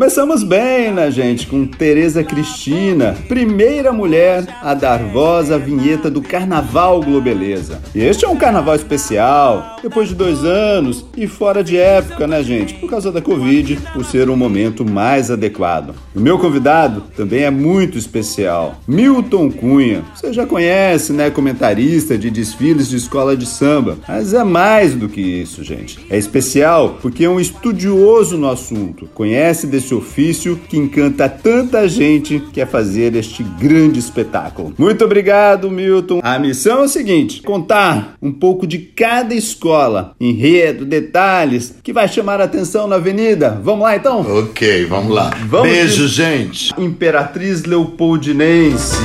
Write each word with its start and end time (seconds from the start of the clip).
Começamos 0.00 0.42
bem, 0.42 0.94
né, 0.94 1.10
gente? 1.10 1.46
Com 1.46 1.66
Tereza 1.66 2.24
Cristina, 2.24 3.14
primeira 3.28 3.92
mulher 3.92 4.46
a 4.62 4.72
dar 4.72 4.98
voz 5.04 5.50
à 5.50 5.58
vinheta 5.58 6.10
do 6.10 6.22
Carnaval 6.22 7.02
Globeleza. 7.02 7.82
Este 7.94 8.24
é 8.24 8.28
um 8.28 8.34
carnaval 8.38 8.74
especial, 8.74 9.76
depois 9.82 10.08
de 10.08 10.14
dois 10.14 10.42
anos 10.42 11.04
e 11.14 11.26
fora 11.26 11.62
de 11.62 11.76
época, 11.76 12.26
né, 12.26 12.42
gente? 12.42 12.72
Por 12.76 12.88
causa 12.88 13.12
da 13.12 13.20
Covid, 13.20 13.78
por 13.92 14.02
ser 14.02 14.30
um 14.30 14.36
momento 14.36 14.86
mais 14.86 15.30
adequado. 15.30 15.94
O 16.16 16.20
meu 16.20 16.38
convidado 16.38 17.02
também 17.14 17.42
é 17.42 17.50
muito 17.50 17.98
especial, 17.98 18.76
Milton 18.88 19.50
Cunha. 19.50 20.02
Você 20.14 20.32
já 20.32 20.46
conhece, 20.46 21.12
né? 21.12 21.28
Comentarista 21.28 22.16
de 22.16 22.30
desfiles 22.30 22.88
de 22.88 22.96
escola 22.96 23.36
de 23.36 23.44
samba. 23.44 23.98
Mas 24.08 24.32
é 24.32 24.44
mais 24.44 24.94
do 24.94 25.10
que 25.10 25.20
isso, 25.20 25.62
gente. 25.62 25.98
É 26.08 26.16
especial 26.16 26.96
porque 27.02 27.26
é 27.26 27.28
um 27.28 27.38
estudioso 27.38 28.38
no 28.38 28.48
assunto, 28.48 29.06
conhece 29.12 29.66
desse 29.66 29.89
ofício 29.94 30.58
que 30.68 30.76
encanta 30.76 31.28
tanta 31.28 31.88
gente 31.88 32.40
que 32.52 32.60
é 32.60 32.66
fazer 32.66 33.14
este 33.16 33.42
grande 33.42 33.98
espetáculo. 33.98 34.72
Muito 34.78 35.04
obrigado, 35.04 35.70
Milton. 35.70 36.20
A 36.22 36.38
missão 36.38 36.80
é 36.80 36.84
o 36.84 36.88
seguinte: 36.88 37.42
contar 37.42 38.14
um 38.20 38.32
pouco 38.32 38.66
de 38.66 38.78
cada 38.78 39.34
escola, 39.34 40.14
enredo, 40.20 40.84
detalhes 40.84 41.74
que 41.82 41.92
vai 41.92 42.08
chamar 42.08 42.40
a 42.40 42.44
atenção 42.44 42.86
na 42.86 42.96
avenida. 42.96 43.60
Vamos 43.62 43.82
lá 43.82 43.96
então? 43.96 44.20
Ok, 44.20 44.84
vamos 44.86 45.12
lá. 45.14 45.30
Vamos 45.48 45.68
Beijo, 45.68 46.06
de- 46.06 46.14
gente. 46.14 46.72
Imperatriz 46.78 47.64
Leopoldinense. 47.64 48.96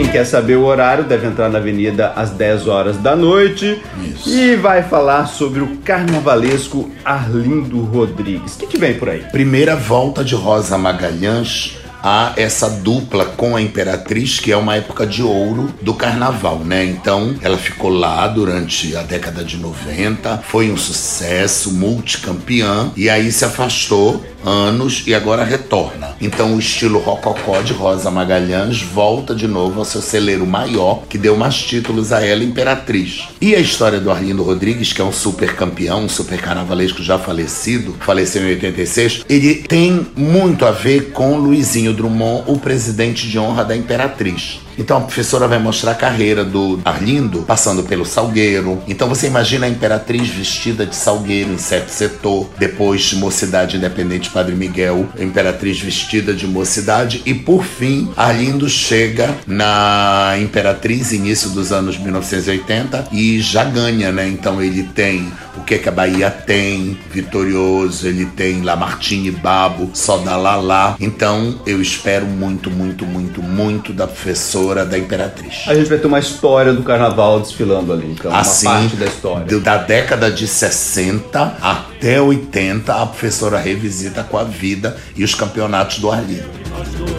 Quem 0.00 0.08
quer 0.08 0.24
saber 0.24 0.56
o 0.56 0.64
horário 0.64 1.04
deve 1.04 1.26
entrar 1.26 1.50
na 1.50 1.58
avenida 1.58 2.14
às 2.16 2.30
10 2.30 2.66
horas 2.68 2.96
da 2.96 3.14
noite 3.14 3.82
Isso. 4.02 4.30
e 4.30 4.56
vai 4.56 4.82
falar 4.82 5.26
sobre 5.26 5.60
o 5.60 5.76
carnavalesco 5.84 6.90
Arlindo 7.04 7.82
Rodrigues. 7.82 8.56
O 8.56 8.60
que, 8.60 8.66
que 8.66 8.78
vem 8.78 8.94
por 8.94 9.10
aí? 9.10 9.20
Primeira 9.30 9.76
volta 9.76 10.24
de 10.24 10.34
Rosa 10.34 10.78
Magalhães 10.78 11.76
a 12.02 12.32
essa 12.36 12.68
dupla 12.68 13.24
com 13.24 13.56
a 13.56 13.62
Imperatriz, 13.62 14.38
que 14.38 14.52
é 14.52 14.56
uma 14.56 14.76
época 14.76 15.06
de 15.06 15.22
ouro 15.22 15.72
do 15.82 15.94
carnaval, 15.94 16.60
né? 16.60 16.84
Então, 16.84 17.34
ela 17.42 17.58
ficou 17.58 17.90
lá 17.90 18.26
durante 18.28 18.96
a 18.96 19.02
década 19.02 19.44
de 19.44 19.56
90, 19.56 20.38
foi 20.38 20.70
um 20.70 20.76
sucesso, 20.76 21.72
multicampeã, 21.72 22.90
e 22.96 23.08
aí 23.08 23.30
se 23.30 23.44
afastou 23.44 24.24
anos 24.44 25.02
e 25.06 25.14
agora 25.14 25.44
retorna. 25.44 26.16
Então, 26.20 26.54
o 26.54 26.58
estilo 26.58 26.98
rococó 26.98 27.60
de 27.60 27.72
Rosa 27.72 28.10
Magalhães 28.10 28.82
volta 28.82 29.34
de 29.34 29.46
novo 29.46 29.80
ao 29.80 29.84
seu 29.84 30.00
celeiro 30.00 30.46
maior, 30.46 31.02
que 31.08 31.18
deu 31.18 31.36
mais 31.36 31.56
títulos 31.56 32.12
a 32.12 32.24
ela, 32.24 32.42
Imperatriz. 32.42 33.28
E 33.40 33.54
a 33.54 33.58
história 33.58 34.00
do 34.00 34.10
Arlindo 34.10 34.42
Rodrigues, 34.42 34.92
que 34.92 35.00
é 35.00 35.04
um 35.04 35.12
super 35.12 35.54
campeão, 35.54 36.04
um 36.04 36.08
super 36.08 36.40
carnavalesco 36.40 37.02
já 37.02 37.18
falecido, 37.18 37.94
faleceu 38.00 38.42
em 38.42 38.50
86, 38.50 39.24
ele 39.28 39.56
tem 39.56 40.06
muito 40.16 40.64
a 40.64 40.70
ver 40.70 41.10
com 41.12 41.36
Luizinho 41.36 41.89
Drummond, 41.92 42.44
o 42.46 42.58
presidente 42.58 43.28
de 43.28 43.38
honra 43.38 43.64
da 43.64 43.76
Imperatriz. 43.76 44.60
Então 44.78 44.96
a 44.96 45.00
professora 45.02 45.46
vai 45.46 45.58
mostrar 45.58 45.92
a 45.92 45.94
carreira 45.94 46.42
do 46.42 46.80
Arlindo 46.84 47.42
passando 47.42 47.82
pelo 47.82 48.06
Salgueiro. 48.06 48.82
Então 48.88 49.08
você 49.08 49.26
imagina 49.26 49.66
a 49.66 49.68
Imperatriz 49.68 50.28
vestida 50.28 50.86
de 50.86 50.96
Salgueiro 50.96 51.52
em 51.52 51.58
certo 51.58 51.90
setor, 51.90 52.48
depois 52.58 53.02
de 53.02 53.16
Mocidade 53.16 53.76
Independente 53.76 54.30
Padre 54.30 54.54
Miguel, 54.54 55.06
Imperatriz 55.18 55.78
vestida 55.78 56.32
de 56.32 56.46
Mocidade 56.46 57.20
e 57.26 57.34
por 57.34 57.62
fim 57.62 58.10
Arlindo 58.16 58.68
chega 58.68 59.36
na 59.46 60.34
Imperatriz 60.40 61.12
início 61.12 61.50
dos 61.50 61.72
anos 61.72 61.98
1980 61.98 63.08
e 63.12 63.38
já 63.40 63.64
ganha, 63.64 64.10
né? 64.10 64.26
Então 64.28 64.62
ele 64.62 64.84
tem 64.84 65.30
o 65.60 65.64
que, 65.64 65.78
que 65.78 65.88
a 65.88 65.92
Bahia 65.92 66.30
tem, 66.30 66.98
Vitorioso, 67.10 68.06
ele 68.08 68.26
tem 68.26 68.62
Lamartine 68.62 69.30
Babo, 69.30 69.90
Só 69.94 70.16
da 70.18 70.36
Lalá. 70.36 70.96
Então 70.98 71.60
eu 71.66 71.80
espero 71.80 72.26
muito, 72.26 72.70
muito, 72.70 73.04
muito, 73.06 73.42
muito 73.42 73.92
da 73.92 74.06
professora 74.06 74.84
da 74.84 74.98
Imperatriz. 74.98 75.64
A 75.66 75.74
gente 75.74 75.88
vai 75.88 75.98
ter 75.98 76.06
uma 76.06 76.18
história 76.18 76.72
do 76.72 76.82
carnaval 76.82 77.40
desfilando 77.40 77.92
ali, 77.92 78.10
então, 78.10 78.34
Assim, 78.34 78.66
uma 78.66 78.80
parte 78.80 78.96
da 78.96 79.06
história. 79.06 79.60
da 79.60 79.76
década 79.76 80.30
de 80.30 80.46
60 80.46 81.56
até 81.60 82.20
80, 82.20 82.92
a 82.94 83.06
professora 83.06 83.58
revisita 83.58 84.22
com 84.24 84.38
a 84.38 84.44
vida 84.44 84.96
e 85.16 85.22
os 85.22 85.34
campeonatos 85.34 85.98
do 85.98 86.10
Arlindo. 86.10 86.44
nós 86.70 86.88
dois, 86.88 87.10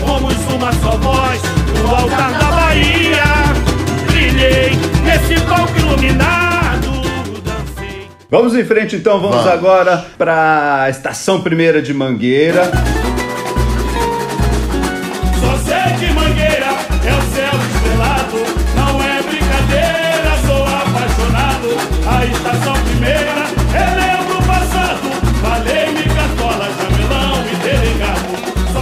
somos 0.00 0.34
uma 0.54 0.72
só 0.74 0.96
voz, 0.96 1.40
no 1.82 1.94
altar 1.94 2.32
da 2.32 2.50
Bahia. 2.50 3.22
Brilhei 4.06 4.70
nesse 5.04 5.40
palco 5.46 5.78
iluminado. 5.78 6.57
Vamos 8.30 8.54
em 8.54 8.64
frente 8.64 8.94
então, 8.94 9.18
vamos, 9.20 9.36
Vamos. 9.36 9.50
agora 9.52 10.04
para 10.18 10.82
a 10.82 10.90
estação 10.90 11.40
primeira 11.40 11.80
de 11.80 11.94
Mangueira. 11.94 12.64
Só 15.40 15.56
sei 15.64 15.94
que 15.98 16.12
Mangueira 16.12 16.66
é 16.66 17.14
o 17.14 17.22
céu 17.34 17.52
estrelado, 17.74 18.36
não 18.76 19.02
é 19.02 19.22
brincadeira, 19.22 20.36
sou 20.46 20.62
apaixonado. 20.62 21.68
A 22.06 22.24
estação 22.26 22.74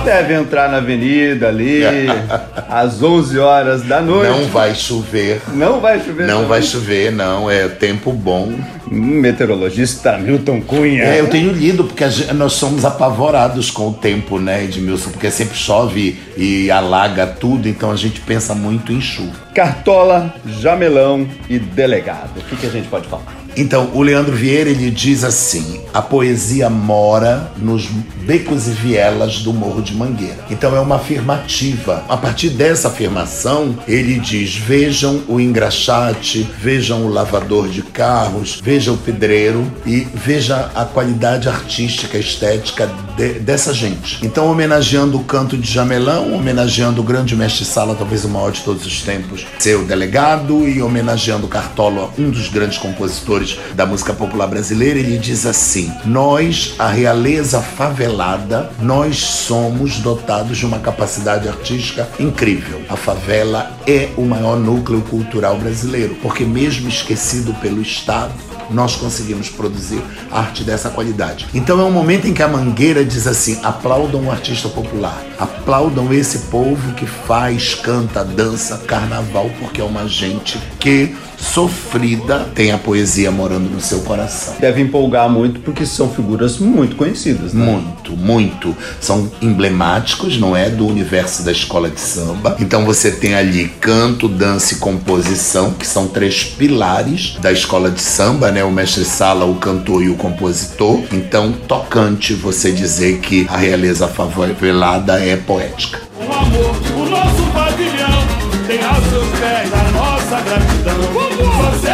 Deve 0.06 0.34
entrar 0.34 0.70
na 0.70 0.78
avenida 0.78 1.48
ali 1.48 1.82
às 2.70 3.02
11 3.02 3.38
horas 3.38 3.82
da 3.82 4.00
noite. 4.00 4.30
Não 4.30 4.46
vai 4.48 4.74
chover. 4.74 5.40
Não 5.52 5.80
vai 5.80 5.98
chover. 6.00 6.26
Não 6.26 6.34
também. 6.34 6.48
vai 6.48 6.62
chover, 6.62 7.12
não. 7.12 7.50
É 7.50 7.68
tempo 7.68 8.12
bom. 8.12 8.52
Hum, 8.90 9.20
Meteorologista 9.20 10.16
Milton 10.16 10.60
Cunha. 10.62 11.02
É, 11.04 11.20
eu 11.20 11.26
tenho 11.28 11.52
lido, 11.52 11.84
porque 11.84 12.04
a 12.04 12.08
gen- 12.08 12.32
nós 12.34 12.52
somos 12.52 12.84
apavorados 12.84 13.70
com 13.70 13.88
o 13.88 13.92
tempo, 13.92 14.38
né, 14.38 14.64
Edmilson? 14.64 15.10
Porque 15.10 15.30
sempre 15.30 15.56
chove 15.56 16.16
e 16.36 16.70
alaga 16.70 17.26
tudo, 17.26 17.68
então 17.68 17.90
a 17.90 17.96
gente 17.96 18.20
pensa 18.20 18.54
muito 18.54 18.92
em 18.92 19.00
chuva. 19.00 19.32
Cartola, 19.54 20.32
Jamelão 20.60 21.26
e 21.50 21.58
Delegado. 21.58 22.38
O 22.38 22.42
que, 22.44 22.56
que 22.56 22.66
a 22.66 22.70
gente 22.70 22.88
pode 22.88 23.08
falar? 23.08 23.24
Então, 23.56 23.90
o 23.94 24.02
Leandro 24.02 24.36
Vieira, 24.36 24.68
ele 24.68 24.90
diz 24.90 25.24
assim, 25.24 25.80
a 25.94 26.02
poesia 26.02 26.68
mora 26.68 27.50
nos 27.56 27.86
becos 27.86 28.66
e 28.66 28.70
vielas 28.72 29.38
do 29.38 29.52
Morro 29.52 29.80
de 29.80 29.94
Mangueira. 29.94 30.44
Então, 30.50 30.76
é 30.76 30.80
uma 30.80 30.96
afirmativa. 30.96 32.04
A 32.06 32.16
partir 32.18 32.50
dessa 32.50 32.88
afirmação, 32.88 33.74
ele 33.88 34.18
diz, 34.20 34.54
vejam 34.56 35.22
o 35.26 35.40
engraxate, 35.40 36.46
vejam 36.60 37.06
o 37.06 37.08
lavador 37.08 37.68
de 37.68 37.80
carros, 37.82 38.60
veja 38.62 38.92
o 38.92 38.96
pedreiro 38.98 39.64
e 39.86 40.06
veja 40.14 40.70
a 40.74 40.84
qualidade 40.84 41.48
artística, 41.48 42.18
estética 42.18 42.90
de- 43.16 43.38
dessa 43.40 43.72
gente. 43.72 44.18
Então, 44.22 44.50
homenageando 44.50 45.16
o 45.18 45.24
canto 45.24 45.56
de 45.56 45.70
Jamelão, 45.72 46.34
homenageando 46.34 47.00
o 47.00 47.04
grande 47.04 47.34
mestre-sala, 47.34 47.94
talvez 47.94 48.22
o 48.24 48.28
maior 48.28 48.52
de 48.52 48.60
todos 48.60 48.84
os 48.84 49.00
tempos, 49.00 49.46
seu 49.58 49.84
delegado, 49.86 50.68
e 50.68 50.82
homenageando 50.82 51.48
Cartola, 51.48 52.10
um 52.18 52.28
dos 52.28 52.48
grandes 52.48 52.76
compositores 52.76 53.45
da 53.74 53.86
música 53.86 54.12
popular 54.12 54.46
brasileira, 54.46 54.98
ele 54.98 55.18
diz 55.18 55.46
assim: 55.46 55.92
Nós, 56.04 56.74
a 56.78 56.88
realeza 56.88 57.60
favelada, 57.60 58.70
nós 58.80 59.18
somos 59.18 59.98
dotados 59.98 60.58
de 60.58 60.66
uma 60.66 60.78
capacidade 60.78 61.48
artística 61.48 62.08
incrível. 62.18 62.80
A 62.88 62.96
favela 62.96 63.70
é 63.86 64.08
o 64.16 64.22
maior 64.22 64.56
núcleo 64.56 65.02
cultural 65.02 65.56
brasileiro, 65.58 66.16
porque 66.22 66.44
mesmo 66.44 66.88
esquecido 66.88 67.54
pelo 67.54 67.82
Estado, 67.82 68.32
nós 68.70 68.96
conseguimos 68.96 69.48
produzir 69.48 70.02
arte 70.30 70.64
dessa 70.64 70.90
qualidade. 70.90 71.46
Então 71.54 71.80
é 71.80 71.84
um 71.84 71.90
momento 71.90 72.26
em 72.26 72.34
que 72.34 72.42
a 72.42 72.48
Mangueira 72.48 73.04
diz 73.04 73.26
assim: 73.26 73.58
aplaudam 73.62 74.26
o 74.26 74.30
artista 74.30 74.68
popular, 74.68 75.22
aplaudam 75.38 76.12
esse 76.12 76.38
povo 76.50 76.92
que 76.94 77.06
faz, 77.06 77.74
canta, 77.74 78.24
dança, 78.24 78.78
carnaval, 78.78 79.50
porque 79.60 79.80
é 79.80 79.84
uma 79.84 80.08
gente 80.08 80.58
que 80.78 81.14
sofrida 81.36 82.46
tem 82.54 82.72
a 82.72 82.78
poesia 82.78 83.30
morando 83.30 83.70
no 83.70 83.80
seu 83.80 84.00
coração. 84.00 84.54
Deve 84.58 84.80
empolgar 84.80 85.28
muito 85.28 85.60
porque 85.60 85.86
são 85.86 86.10
figuras 86.10 86.58
muito 86.58 86.96
conhecidas, 86.96 87.52
né? 87.52 87.64
Muito, 87.64 88.16
muito. 88.16 88.76
São 89.00 89.30
emblemáticos, 89.40 90.38
não 90.38 90.56
é? 90.56 90.68
Do 90.68 90.86
universo 90.86 91.42
da 91.42 91.52
escola 91.52 91.88
de 91.88 92.00
samba. 92.00 92.56
Então 92.60 92.84
você 92.84 93.10
tem 93.10 93.34
ali 93.34 93.68
canto, 93.80 94.28
dança 94.28 94.74
e 94.74 94.76
composição, 94.78 95.72
que 95.72 95.86
são 95.86 96.08
três 96.08 96.44
pilares 96.44 97.36
da 97.40 97.52
escola 97.52 97.90
de 97.90 98.00
samba, 98.00 98.50
né? 98.50 98.64
O 98.64 98.70
mestre-sala, 98.70 99.44
o 99.44 99.56
cantor 99.56 100.02
e 100.02 100.08
o 100.08 100.16
compositor. 100.16 101.02
Então, 101.12 101.52
tocante 101.52 102.34
você 102.34 102.72
dizer 102.72 103.18
que 103.18 103.46
a 103.48 103.56
realeza 103.56 104.08
favelada 104.08 105.20
é 105.20 105.36
poética. 105.36 106.00
Com 106.16 106.32
amor, 106.32 106.76
o 106.96 107.08
nosso 107.08 107.42
pavilhão 107.52 108.26
tem 108.66 108.82
aos 108.82 109.04
seus 109.08 109.28
pés 109.38 109.72
a 109.72 109.90
nossa 109.90 110.40
gratidão. 110.40 111.25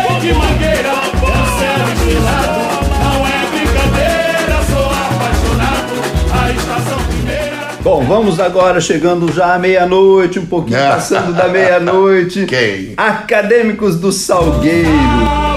Sei 0.02 0.20
que 0.20 0.32
Mangueira 0.34 0.88
é 0.88 0.92
o 0.92 1.46
céu 1.58 1.78
estrelado, 1.94 2.60
não 3.04 3.26
é 3.26 3.46
brincadeira, 3.50 4.56
sou 4.68 4.86
apaixonado. 4.90 5.94
A 6.32 6.50
estação 6.50 6.98
primeira 7.06 7.68
Bom, 7.82 8.04
vamos 8.04 8.40
agora 8.40 8.80
chegando 8.80 9.32
já 9.32 9.54
à 9.54 9.58
meia-noite, 9.58 10.38
um 10.40 10.46
pouquinho 10.46 10.78
passando 10.78 11.32
da 11.32 11.48
meia-noite. 11.48 12.46
Quem? 12.50 12.94
Acadêmicos 12.96 13.96
do 13.96 14.10
Salgueiro. 14.10 14.88
Salgueiro, 14.88 15.51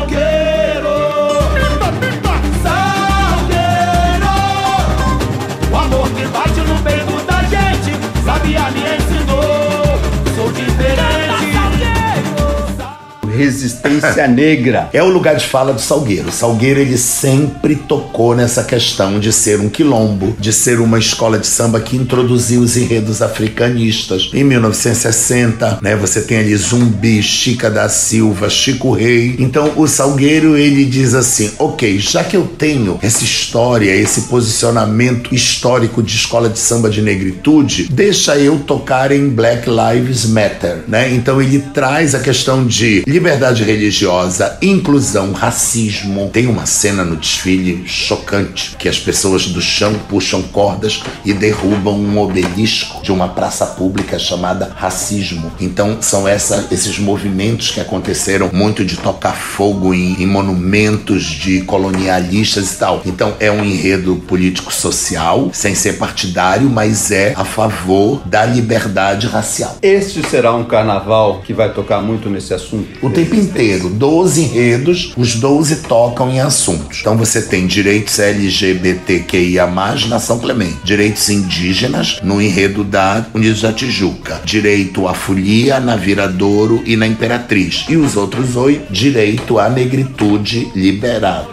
Resistência 13.35 14.27
Negra. 14.27 14.89
É 14.93 15.03
o 15.03 15.09
lugar 15.09 15.35
de 15.35 15.45
fala 15.45 15.73
do 15.73 15.81
Salgueiro. 15.81 16.29
O 16.29 16.31
Salgueiro 16.31 16.79
ele 16.79 16.97
sempre 16.97 17.75
tocou 17.75 18.35
nessa 18.35 18.63
questão 18.63 19.19
de 19.19 19.31
ser 19.31 19.59
um 19.59 19.69
quilombo, 19.69 20.35
de 20.39 20.51
ser 20.51 20.79
uma 20.79 20.97
escola 20.97 21.37
de 21.37 21.47
samba 21.47 21.79
que 21.79 21.95
introduziu 21.95 22.61
os 22.61 22.77
enredos 22.77 23.21
africanistas. 23.21 24.29
Em 24.33 24.43
1960, 24.43 25.79
né, 25.81 25.95
você 25.95 26.21
tem 26.21 26.37
ali 26.37 26.55
Zumbi, 26.55 27.21
Chica 27.21 27.69
da 27.69 27.89
Silva, 27.89 28.49
Chico 28.49 28.91
Rei. 28.91 29.35
Então 29.39 29.73
o 29.75 29.87
Salgueiro 29.87 30.57
ele 30.57 30.85
diz 30.85 31.13
assim: 31.13 31.51
ok, 31.59 31.99
já 31.99 32.23
que 32.23 32.37
eu 32.37 32.45
tenho 32.45 32.99
essa 33.01 33.23
história, 33.23 33.91
esse 33.91 34.21
posicionamento 34.21 35.33
histórico 35.33 36.01
de 36.01 36.15
escola 36.15 36.49
de 36.49 36.59
samba 36.59 36.89
de 36.89 37.01
negritude, 37.01 37.87
deixa 37.91 38.37
eu 38.37 38.59
tocar 38.59 39.11
em 39.11 39.29
Black 39.29 39.67
Lives 39.69 40.25
Matter, 40.25 40.83
né? 40.87 41.13
Então 41.13 41.41
ele 41.41 41.59
traz 41.73 42.15
a 42.15 42.19
questão 42.19 42.65
de 42.65 43.03
liberdade 43.25 43.63
religiosa, 43.63 44.55
inclusão, 44.61 45.31
racismo. 45.31 46.29
Tem 46.31 46.45
uma 46.45 46.67
cena 46.67 47.03
no 47.03 47.15
desfile 47.15 47.81
chocante 47.87 48.75
que 48.77 48.87
as 48.87 48.99
pessoas 48.99 49.47
do 49.47 49.59
chão 49.59 49.95
puxam 50.07 50.43
cordas 50.43 51.01
e 51.25 51.33
derrubam 51.33 51.95
um 51.95 52.19
obelisco 52.19 53.01
de 53.01 53.11
uma 53.11 53.29
praça 53.29 53.65
pública 53.65 54.19
chamada 54.19 54.71
racismo. 54.75 55.51
Então 55.59 55.97
são 56.01 56.27
essa, 56.27 56.67
esses 56.69 56.99
movimentos 56.99 57.71
que 57.71 57.79
aconteceram 57.79 58.51
muito 58.53 58.85
de 58.85 58.95
tocar 58.95 59.33
fogo 59.33 59.91
em, 59.91 60.21
em 60.21 60.27
monumentos 60.27 61.23
de 61.23 61.61
colonialistas 61.61 62.73
e 62.73 62.77
tal. 62.77 63.01
Então 63.07 63.33
é 63.39 63.51
um 63.51 63.65
enredo 63.65 64.17
político-social, 64.27 65.49
sem 65.51 65.73
ser 65.73 65.93
partidário, 65.93 66.69
mas 66.69 67.09
é 67.09 67.33
a 67.35 67.43
favor 67.43 68.21
da 68.27 68.45
liberdade 68.45 69.25
racial. 69.25 69.79
Este 69.81 70.21
será 70.29 70.53
um 70.53 70.63
carnaval 70.63 71.41
que 71.43 71.53
vai 71.53 71.73
tocar 71.73 72.03
muito 72.03 72.29
nesse 72.29 72.53
assunto. 72.53 72.87
O 73.01 73.14
tempo 73.15 73.35
inteiro, 73.35 73.89
12 73.89 74.41
enredos, 74.41 75.13
os 75.15 75.35
12 75.35 75.77
tocam 75.83 76.29
em 76.29 76.41
assuntos. 76.41 76.99
Então 76.99 77.17
você 77.17 77.41
tem 77.41 77.65
direitos 77.65 78.19
LGBTQIA, 78.19 79.65
na 80.09 80.19
São 80.19 80.37
Clemente, 80.37 80.79
direitos 80.83 81.29
indígenas 81.29 82.19
no 82.21 82.41
enredo 82.41 82.83
da 82.83 83.25
Unidos 83.33 83.61
da 83.61 83.71
Tijuca, 83.71 84.41
direito 84.43 85.07
à 85.07 85.13
folia 85.13 85.79
na 85.79 85.95
Viradouro 85.95 86.83
e 86.85 86.97
na 86.97 87.07
Imperatriz, 87.07 87.85
e 87.87 87.95
os 87.95 88.17
outros 88.17 88.57
oito, 88.57 88.91
direito 88.91 89.57
à 89.57 89.69
negritude 89.69 90.69
liberada. 90.75 91.47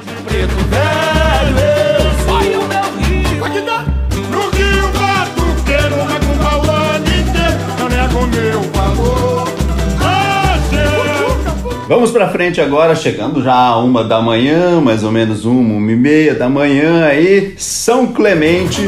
Vamos 11.92 12.10
pra 12.10 12.26
frente 12.30 12.58
agora, 12.58 12.94
chegando 12.94 13.42
já 13.42 13.52
a 13.52 13.76
uma 13.76 14.02
da 14.02 14.22
manhã, 14.22 14.80
mais 14.80 15.04
ou 15.04 15.12
menos 15.12 15.44
uma, 15.44 15.74
uma 15.74 15.92
e 15.92 15.94
meia 15.94 16.34
da 16.34 16.48
manhã 16.48 17.04
aí, 17.04 17.52
São 17.58 18.06
Clemente. 18.06 18.86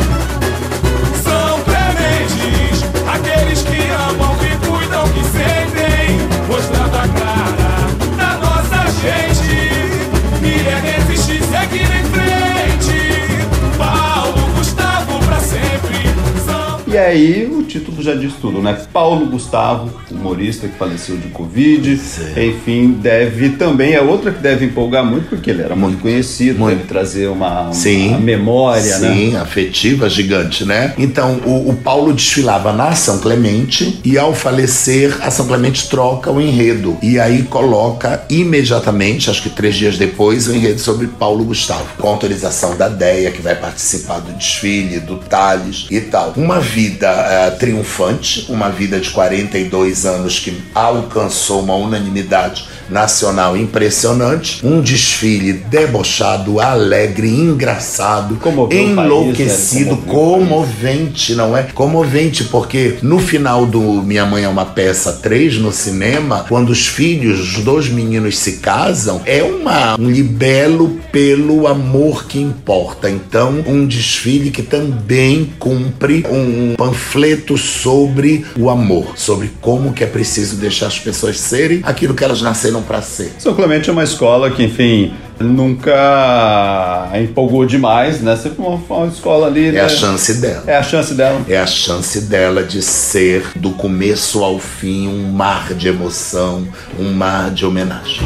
E 16.94 16.96
aí, 16.96 17.52
o 17.52 17.64
título 17.64 18.00
já 18.00 18.14
diz 18.14 18.34
tudo, 18.34 18.62
né? 18.62 18.78
Paulo 18.92 19.26
Gustavo, 19.26 19.90
humorista 20.08 20.68
que 20.68 20.78
faleceu 20.78 21.16
de 21.16 21.26
Covid. 21.26 22.00
Enfim, 22.36 22.92
deve 22.92 23.48
também, 23.48 23.94
é 23.94 24.00
outra 24.00 24.30
que 24.30 24.40
deve 24.40 24.64
empolgar 24.66 25.04
muito, 25.04 25.30
porque 25.30 25.50
ele 25.50 25.60
era 25.60 25.74
muito 25.74 26.00
conhecido, 26.00 26.60
Muito. 26.60 26.76
deve 26.76 26.86
trazer 26.86 27.26
uma, 27.26 27.72
Sim. 27.72 28.10
uma 28.10 28.20
memória, 28.20 28.96
né? 28.98 29.12
Sim, 29.12 29.36
afetiva 29.36 30.08
gigante, 30.08 30.64
né? 30.64 30.94
Então, 30.96 31.40
o, 31.44 31.70
o 31.70 31.74
Paulo 31.74 32.12
desfilava 32.12 32.72
na 32.72 32.94
São 32.94 33.18
Clemente 33.18 33.98
e 34.04 34.16
ao 34.16 34.32
falecer, 34.32 35.18
a 35.20 35.32
São 35.32 35.48
Clemente 35.48 35.88
troca 35.88 36.30
o 36.30 36.40
enredo. 36.40 36.96
E 37.02 37.18
aí 37.18 37.42
coloca 37.42 38.24
imediatamente, 38.30 39.28
acho 39.28 39.42
que 39.42 39.50
três 39.50 39.74
dias 39.74 39.98
depois, 39.98 40.46
o 40.46 40.54
enredo 40.54 40.78
sobre 40.78 41.08
Paulo 41.08 41.42
Gustavo. 41.42 41.88
Com 41.98 42.06
autorização 42.06 42.76
da 42.76 42.88
Deia, 42.88 43.32
que 43.32 43.42
vai 43.42 43.56
participar 43.56 44.20
do 44.20 44.30
desfile, 44.34 45.00
do 45.00 45.16
Thales 45.16 45.88
e 45.90 46.00
tal. 46.00 46.34
Uma 46.36 46.60
vida 46.60 46.83
eh, 46.86 47.50
triunfante, 47.58 48.46
uma 48.48 48.68
vida 48.68 48.98
de 49.00 49.10
42 49.10 50.06
anos 50.06 50.38
que 50.38 50.62
alcançou 50.74 51.62
uma 51.62 51.74
unanimidade 51.74 52.66
nacional 52.88 53.56
impressionante. 53.56 54.64
Um 54.64 54.80
desfile 54.80 55.52
debochado, 55.52 56.60
alegre, 56.60 57.28
engraçado, 57.28 58.36
Comoveu 58.36 58.78
país, 58.78 58.90
enlouquecido, 58.90 59.90
né? 59.90 59.92
O 59.92 59.96
comovente, 59.98 61.34
não 61.34 61.56
é? 61.56 61.64
Comovente, 61.74 62.44
porque 62.44 62.96
no 63.02 63.18
final 63.18 63.66
do 63.66 63.80
Minha 63.80 64.26
Mãe 64.26 64.44
é 64.44 64.48
uma 64.48 64.66
Peça 64.66 65.12
3 65.12 65.58
no 65.58 65.72
cinema, 65.72 66.44
quando 66.48 66.70
os 66.70 66.86
filhos, 66.86 67.40
os 67.40 67.64
dois 67.64 67.88
meninos 67.88 68.38
se 68.38 68.54
casam, 68.54 69.20
é 69.24 69.42
uma, 69.42 69.98
um 69.98 70.10
libelo 70.10 70.98
pelo 71.12 71.66
amor 71.66 72.26
que 72.26 72.40
importa. 72.40 73.10
Então, 73.10 73.62
um 73.66 73.86
desfile 73.86 74.50
que 74.50 74.62
também 74.62 75.52
cumpre 75.58 76.24
um 76.30 76.74
panfleto 76.76 77.56
sobre 77.56 78.44
o 78.56 78.68
amor, 78.70 79.12
sobre 79.16 79.50
como 79.60 79.92
que 79.92 80.04
é 80.04 80.06
preciso 80.06 80.56
deixar 80.56 80.86
as 80.86 80.98
pessoas 80.98 81.38
serem 81.38 81.80
aquilo 81.82 82.14
que 82.14 82.24
elas 82.24 82.42
nasceram 82.42 82.73
para 82.82 83.00
ser. 83.02 83.32
São 83.38 83.54
Clemente 83.54 83.88
é 83.88 83.92
uma 83.92 84.04
escola 84.04 84.50
que, 84.50 84.62
enfim, 84.64 85.12
nunca 85.38 87.10
empolgou 87.20 87.64
demais, 87.64 88.20
né? 88.20 88.36
Sempre 88.36 88.62
uma, 88.62 88.80
uma 88.88 89.06
escola 89.06 89.46
ali, 89.46 89.68
É 89.68 89.72
né? 89.72 89.80
a 89.82 89.88
chance 89.88 90.34
dela. 90.34 90.64
É 90.66 90.76
a 90.76 90.82
chance 90.82 91.14
dela. 91.14 91.40
É 91.48 91.58
a 91.58 91.66
chance 91.66 92.20
dela 92.22 92.62
de 92.62 92.82
ser, 92.82 93.44
do 93.56 93.70
começo 93.70 94.42
ao 94.42 94.58
fim, 94.58 95.08
um 95.08 95.30
mar 95.32 95.74
de 95.74 95.88
emoção, 95.88 96.66
um 96.98 97.12
mar 97.12 97.50
de 97.50 97.64
homenagem. 97.66 98.20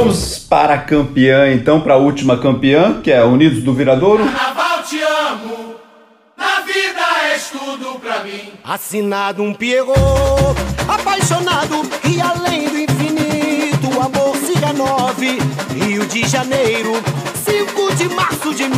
Vamos 0.00 0.38
para 0.38 0.72
a 0.72 0.78
campeã, 0.78 1.52
então, 1.52 1.78
para 1.78 1.92
a 1.92 1.98
última 1.98 2.38
campeã, 2.38 3.02
que 3.02 3.12
é 3.12 3.22
Unidos 3.22 3.62
do 3.62 3.74
Viradouro. 3.74 4.24
Carnaval 4.24 4.82
te 4.82 4.98
amo. 5.02 5.74
Na 6.38 6.60
vida 6.60 7.02
és 7.30 7.50
tudo 7.50 8.00
pra 8.00 8.24
mim. 8.24 8.50
Assinado 8.64 9.42
um 9.42 9.52
Pierrot, 9.52 9.98
apaixonado 10.88 11.82
e 12.08 12.18
além 12.18 12.66
do 12.70 12.78
infinito, 12.78 14.00
amor 14.00 14.34
siga 14.36 14.72
9, 14.72 15.38
Rio 15.76 16.06
de 16.06 16.26
Janeiro, 16.26 16.92
5 17.44 17.94
de 17.96 18.08
março 18.08 18.54
de 18.54 18.70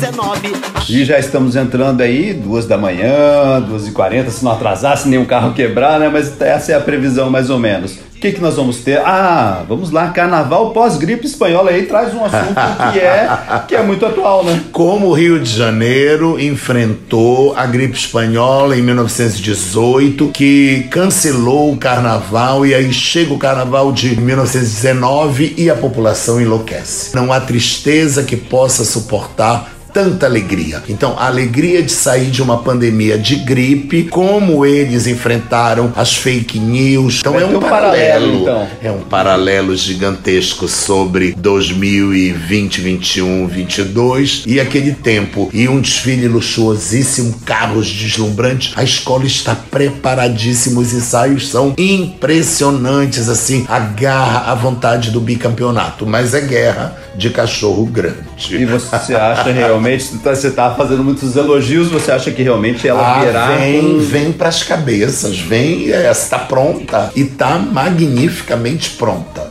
1919. 0.00 0.70
E 0.88 1.04
já 1.04 1.18
estamos 1.18 1.56
entrando 1.56 2.00
aí, 2.00 2.32
duas 2.32 2.66
da 2.66 2.76
manhã, 2.76 3.60
duas 3.66 3.86
e 3.86 3.92
quarenta, 3.92 4.30
se 4.30 4.44
não 4.44 4.52
atrasar, 4.52 4.96
se 4.96 5.08
nenhum 5.08 5.24
carro 5.24 5.54
quebrar, 5.54 6.00
né? 6.00 6.08
Mas 6.08 6.40
essa 6.40 6.72
é 6.72 6.74
a 6.74 6.80
previsão 6.80 7.30
mais 7.30 7.50
ou 7.50 7.58
menos. 7.58 7.92
O 7.92 8.20
que, 8.20 8.32
que 8.32 8.40
nós 8.40 8.56
vamos 8.56 8.78
ter? 8.78 8.98
Ah, 8.98 9.64
vamos 9.66 9.90
lá, 9.90 10.08
carnaval 10.10 10.72
pós-gripe 10.72 11.24
espanhola 11.24 11.70
aí 11.70 11.86
traz 11.86 12.12
um 12.12 12.22
assunto 12.22 12.54
que 12.92 12.98
é, 12.98 13.28
que 13.66 13.74
é 13.74 13.82
muito 13.82 14.04
atual, 14.04 14.44
né? 14.44 14.60
Como 14.72 15.06
o 15.06 15.12
Rio 15.14 15.40
de 15.40 15.50
Janeiro 15.50 16.38
enfrentou 16.38 17.54
a 17.56 17.64
gripe 17.64 17.96
espanhola 17.96 18.76
em 18.76 18.82
1918, 18.82 20.28
que 20.34 20.86
cancelou 20.90 21.72
o 21.72 21.78
carnaval, 21.78 22.66
e 22.66 22.74
aí 22.74 22.92
chega 22.92 23.32
o 23.32 23.38
carnaval 23.38 23.90
de 23.90 24.20
1919 24.20 25.54
e 25.56 25.70
a 25.70 25.74
população 25.74 26.38
enlouquece. 26.38 27.16
Não 27.16 27.32
há 27.32 27.40
tristeza 27.40 28.22
que 28.22 28.36
possa 28.36 28.84
suportar 28.84 29.79
tanta 29.92 30.26
alegria. 30.26 30.82
Então, 30.88 31.16
a 31.18 31.26
alegria 31.26 31.82
de 31.82 31.92
sair 31.92 32.30
de 32.30 32.42
uma 32.42 32.58
pandemia 32.62 33.18
de 33.18 33.36
gripe, 33.36 34.04
como 34.04 34.64
eles 34.64 35.06
enfrentaram 35.06 35.92
as 35.96 36.14
fake 36.14 36.58
news. 36.58 37.18
Então, 37.20 37.32
Vai 37.34 37.42
é 37.42 37.46
um 37.46 37.56
um 37.56 37.60
paralelo, 37.60 37.90
paralelo. 38.00 38.42
então. 38.42 38.68
É 38.82 38.90
um 38.90 39.00
paralelo 39.00 39.76
gigantesco 39.76 40.68
sobre 40.68 41.32
2020, 41.36 42.80
21, 42.80 43.46
22 43.46 44.44
e 44.46 44.60
aquele 44.60 44.92
tempo. 44.92 45.50
E 45.52 45.68
um 45.68 45.80
desfile 45.80 46.28
luxuosíssimo, 46.28 47.34
carros 47.44 47.88
deslumbrantes. 47.88 48.72
A 48.76 48.82
escola 48.84 49.24
está 49.26 49.54
preparadíssima, 49.54 50.80
os 50.80 50.92
ensaios 50.92 51.48
são 51.48 51.74
impressionantes, 51.76 53.28
assim, 53.28 53.64
a 53.68 53.78
garra, 53.78 54.50
a 54.52 54.54
vontade 54.54 55.10
do 55.10 55.20
bicampeonato. 55.20 56.06
Mas 56.06 56.34
é 56.34 56.40
guerra 56.40 56.96
de 57.16 57.30
cachorro 57.30 57.84
grande. 57.86 58.56
E 58.56 58.64
você 58.64 59.14
acha 59.14 59.50
realmente, 59.52 59.79
você 59.80 60.48
está 60.48 60.70
fazendo 60.74 61.02
muitos 61.02 61.34
elogios, 61.36 61.88
você 61.88 62.12
acha 62.12 62.30
que 62.30 62.42
realmente 62.42 62.86
ela 62.86 63.00
Ah, 63.18 63.24
virá 63.24 63.46
vem, 63.56 63.80
com- 63.82 63.98
vem 64.00 64.32
pras 64.32 64.62
cabeças, 64.62 65.38
vem, 65.38 65.88
está 65.88 66.38
pronta 66.38 67.10
e 67.16 67.24
tá 67.24 67.58
magnificamente 67.58 68.90
pronta. 68.90 69.48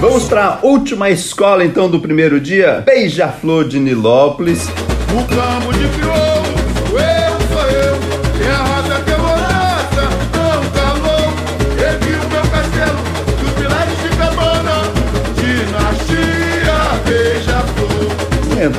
Vamos 0.00 0.24
para 0.24 0.44
a 0.46 0.58
última 0.66 1.10
escola 1.10 1.64
então 1.64 1.88
do 1.90 2.00
primeiro 2.00 2.40
dia, 2.40 2.82
Beija-Flor 2.86 3.68
de 3.68 3.78
Nilópolis. 3.78 4.66
O 5.12 5.24
campo 5.26 5.72
de 5.76 5.88
crioulo, 5.88 6.19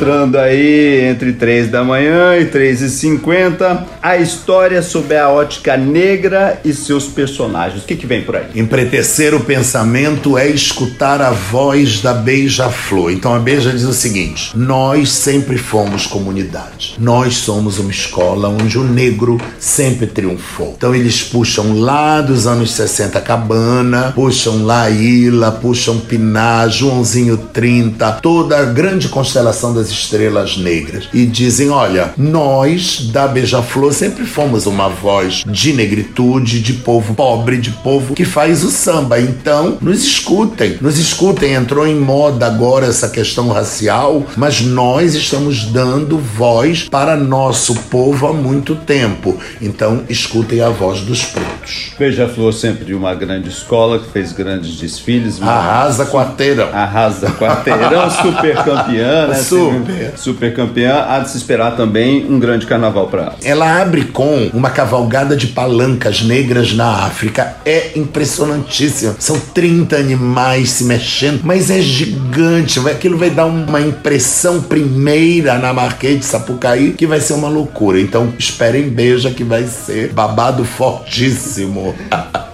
Entrando 0.01 0.39
aí 0.39 1.05
entre 1.05 1.31
3 1.31 1.69
da 1.69 1.83
manhã 1.83 2.35
e 2.35 2.45
3 2.45 2.81
e 2.81 2.89
50 2.89 3.85
a 4.01 4.17
história 4.17 4.81
sobre 4.81 5.15
a 5.15 5.29
ótica 5.29 5.77
negra 5.77 6.59
e 6.65 6.73
seus 6.73 7.05
personagens. 7.05 7.83
O 7.83 7.85
que, 7.85 7.95
que 7.95 8.07
vem 8.07 8.23
por 8.23 8.35
aí? 8.35 8.45
Empretecer 8.55 9.35
o 9.35 9.41
pensamento 9.41 10.37
é 10.37 10.47
escutar 10.47 11.21
a 11.21 11.29
voz 11.29 12.01
da 12.01 12.13
beija-flor. 12.13 13.11
Então 13.11 13.33
a 13.33 13.39
beija 13.39 13.71
diz 13.71 13.83
o 13.83 13.93
seguinte: 13.93 14.51
nós 14.55 15.11
sempre 15.11 15.57
fomos 15.57 16.07
comunidade. 16.07 16.95
Nós 16.97 17.35
somos 17.35 17.77
uma 17.77 17.91
escola 17.91 18.49
onde 18.49 18.77
o 18.77 18.83
negro 18.83 19.39
sempre 19.59 20.07
triunfou. 20.07 20.73
Então 20.77 20.95
eles 20.95 21.23
puxam 21.23 21.79
lá 21.79 22.21
dos 22.21 22.47
anos 22.47 22.71
60 22.71 23.19
Cabana, 23.21 24.11
puxam 24.15 24.65
lá 24.65 24.89
Ilha, 24.89 25.51
puxam 25.51 25.99
Piná, 25.99 26.67
Joãozinho 26.67 27.37
30, 27.37 28.13
toda 28.13 28.57
a 28.57 28.65
grande 28.65 29.09
constelação 29.09 29.73
das 29.73 29.89
estrelas 29.89 30.57
negras. 30.57 31.07
E 31.13 31.25
dizem: 31.25 31.69
olha, 31.69 32.13
nós 32.17 33.09
da 33.11 33.27
Beija-Flor 33.27 33.90
sempre 33.91 34.25
fomos 34.25 34.65
uma 34.65 34.87
voz 34.87 35.43
de 35.45 35.73
negritude, 35.73 36.61
de 36.61 36.73
povo 36.73 37.13
pobre, 37.13 37.57
de 37.57 37.71
povo 37.71 38.13
que 38.13 38.25
faz 38.25 38.63
o 38.63 38.71
samba. 38.71 39.19
Então, 39.19 39.77
nos 39.81 40.03
escutem, 40.03 40.77
nos 40.81 40.97
escutem. 40.97 41.53
Entrou 41.53 41.87
em 41.87 41.95
moda 41.95 42.45
agora 42.45 42.87
essa 42.87 43.09
questão 43.09 43.49
racial, 43.49 44.25
mas 44.35 44.61
nós 44.61 45.13
estamos 45.15 45.65
dando 45.65 46.17
voz 46.17 46.87
para 46.89 47.15
nosso 47.15 47.75
povo 47.89 48.27
há 48.27 48.33
muito 48.33 48.75
tempo. 48.75 49.37
Então, 49.61 50.03
escutem 50.09 50.61
a 50.61 50.69
voz 50.69 51.01
dos 51.01 51.25
pretos. 51.25 51.91
Beija-Flor 51.97 52.53
sempre 52.53 52.93
uma 52.93 53.13
grande 53.13 53.49
escola 53.49 53.99
que 53.99 54.11
fez 54.11 54.31
grandes 54.31 54.75
desfiles. 54.77 55.41
Arrasa 55.41 56.05
quarteirão. 56.05 56.69
Arrasa 56.73 57.31
quarteirão, 57.31 58.09
super 58.21 58.55
campeã, 58.63 59.27
né? 59.27 59.35
Super. 59.35 60.13
Super 60.17 60.53
campeã. 60.53 61.05
Há 61.07 61.19
de 61.19 61.29
se 61.31 61.37
esperar 61.37 61.75
também 61.75 62.25
um 62.29 62.39
grande 62.39 62.65
carnaval 62.65 63.07
para 63.07 63.21
ela. 63.23 63.35
Ela 63.43 63.80
abre 63.81 64.05
com 64.05 64.49
uma 64.53 64.69
cavalgada 64.69 65.35
de 65.35 65.47
palancas 65.47 66.21
negras 66.21 66.73
na 66.73 67.05
África. 67.05 67.55
É 67.65 67.91
impressionantíssimo. 67.95 69.15
São 69.19 69.39
30 69.39 69.95
animais 69.95 70.69
se 70.69 70.83
mexendo, 70.83 71.41
mas 71.43 71.69
é 71.69 71.81
gigante. 71.81 72.79
Aquilo 72.89 73.17
vai 73.17 73.31
dar 73.31 73.45
uma 73.45 73.81
impressão 73.81 74.61
primeira 74.61 75.57
na 75.57 75.73
Marquês 75.73 76.19
de 76.19 76.25
Sapucaí 76.25 76.91
que 76.91 77.07
vai 77.07 77.19
ser 77.19 77.33
uma 77.33 77.49
loucura. 77.49 77.99
Então 77.99 78.33
esperem 78.37 78.89
beija 78.89 79.31
que 79.31 79.43
vai 79.43 79.65
ser 79.65 80.13
babado 80.13 80.63
fortíssimo. 80.63 81.95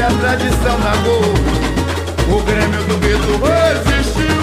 A 0.00 0.12
tradição 0.12 0.76
Gol, 1.04 1.39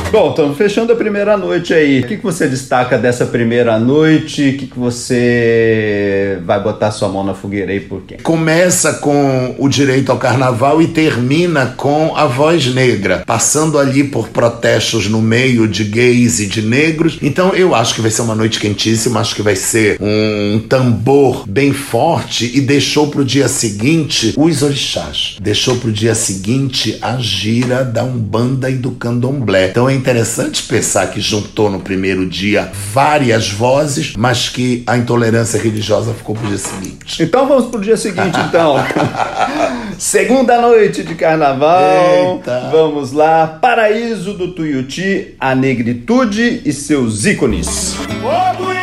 Bom, 0.09 0.29
estamos 0.29 0.57
fechando 0.57 0.93
a 0.93 0.95
primeira 0.95 1.35
noite 1.35 1.73
aí. 1.73 1.99
O 1.99 2.07
que, 2.07 2.15
que 2.15 2.23
você 2.23 2.47
destaca 2.47 2.97
dessa 2.97 3.25
primeira 3.25 3.77
noite? 3.77 4.51
O 4.51 4.57
que, 4.57 4.67
que 4.67 4.79
você 4.79 6.39
vai 6.45 6.63
botar 6.63 6.91
sua 6.91 7.09
mão 7.09 7.25
na 7.25 7.33
fogueira 7.33 7.73
aí 7.73 7.81
por 7.81 8.01
quê? 8.03 8.15
Começa 8.23 8.93
com 8.93 9.53
o 9.59 9.67
direito 9.67 10.09
ao 10.09 10.17
carnaval 10.17 10.81
e 10.81 10.87
termina 10.87 11.73
com 11.75 12.15
a 12.15 12.25
voz 12.25 12.73
negra, 12.73 13.21
passando 13.27 13.77
ali 13.77 14.05
por 14.05 14.29
protestos 14.29 15.09
no 15.09 15.21
meio 15.21 15.67
de 15.67 15.83
gays 15.83 16.39
e 16.39 16.45
de 16.47 16.61
negros. 16.61 17.19
Então 17.21 17.49
eu 17.49 17.75
acho 17.75 17.93
que 17.93 18.01
vai 18.01 18.09
ser 18.09 18.21
uma 18.21 18.35
noite 18.35 18.61
quentíssima, 18.61 19.19
acho 19.19 19.35
que 19.35 19.41
vai 19.41 19.57
ser 19.57 19.97
um 19.99 20.59
tambor 20.69 21.43
bem 21.45 21.73
forte 21.73 22.49
e 22.57 22.61
deixou 22.61 23.07
pro 23.09 23.25
dia 23.25 23.49
seguinte 23.49 24.33
os 24.37 24.63
orixás. 24.63 25.35
Deixou 25.41 25.75
pro 25.75 25.91
dia 25.91 26.15
seguinte 26.15 26.97
a 27.01 27.17
gira 27.17 27.83
da 27.83 28.05
Umbanda 28.05 28.69
e 28.69 28.75
do 28.75 28.91
Candomblé. 28.91 29.67
Então 29.67 29.89
é 29.89 29.96
interessante 29.97 30.63
pensar 30.63 31.07
que 31.07 31.19
juntou 31.19 31.69
no 31.69 31.79
primeiro 31.79 32.25
dia 32.25 32.71
várias 32.93 33.49
vozes, 33.49 34.13
mas 34.17 34.49
que 34.49 34.83
a 34.87 34.97
intolerância 34.97 35.61
religiosa 35.61 36.13
ficou 36.13 36.35
pro 36.35 36.47
dia 36.47 36.57
seguinte. 36.57 37.21
Então 37.21 37.47
vamos 37.47 37.65
pro 37.65 37.81
dia 37.81 37.97
seguinte, 37.97 38.37
então. 38.47 38.75
Segunda 39.97 40.61
noite 40.61 41.03
de 41.03 41.15
carnaval. 41.15 42.35
Eita. 42.35 42.69
Vamos 42.71 43.11
lá. 43.11 43.47
Paraíso 43.61 44.33
do 44.33 44.53
Tuiuti, 44.53 45.35
a 45.39 45.55
negritude 45.55 46.61
e 46.63 46.71
seus 46.71 47.25
ícones. 47.25 47.95
Ô 48.23 48.76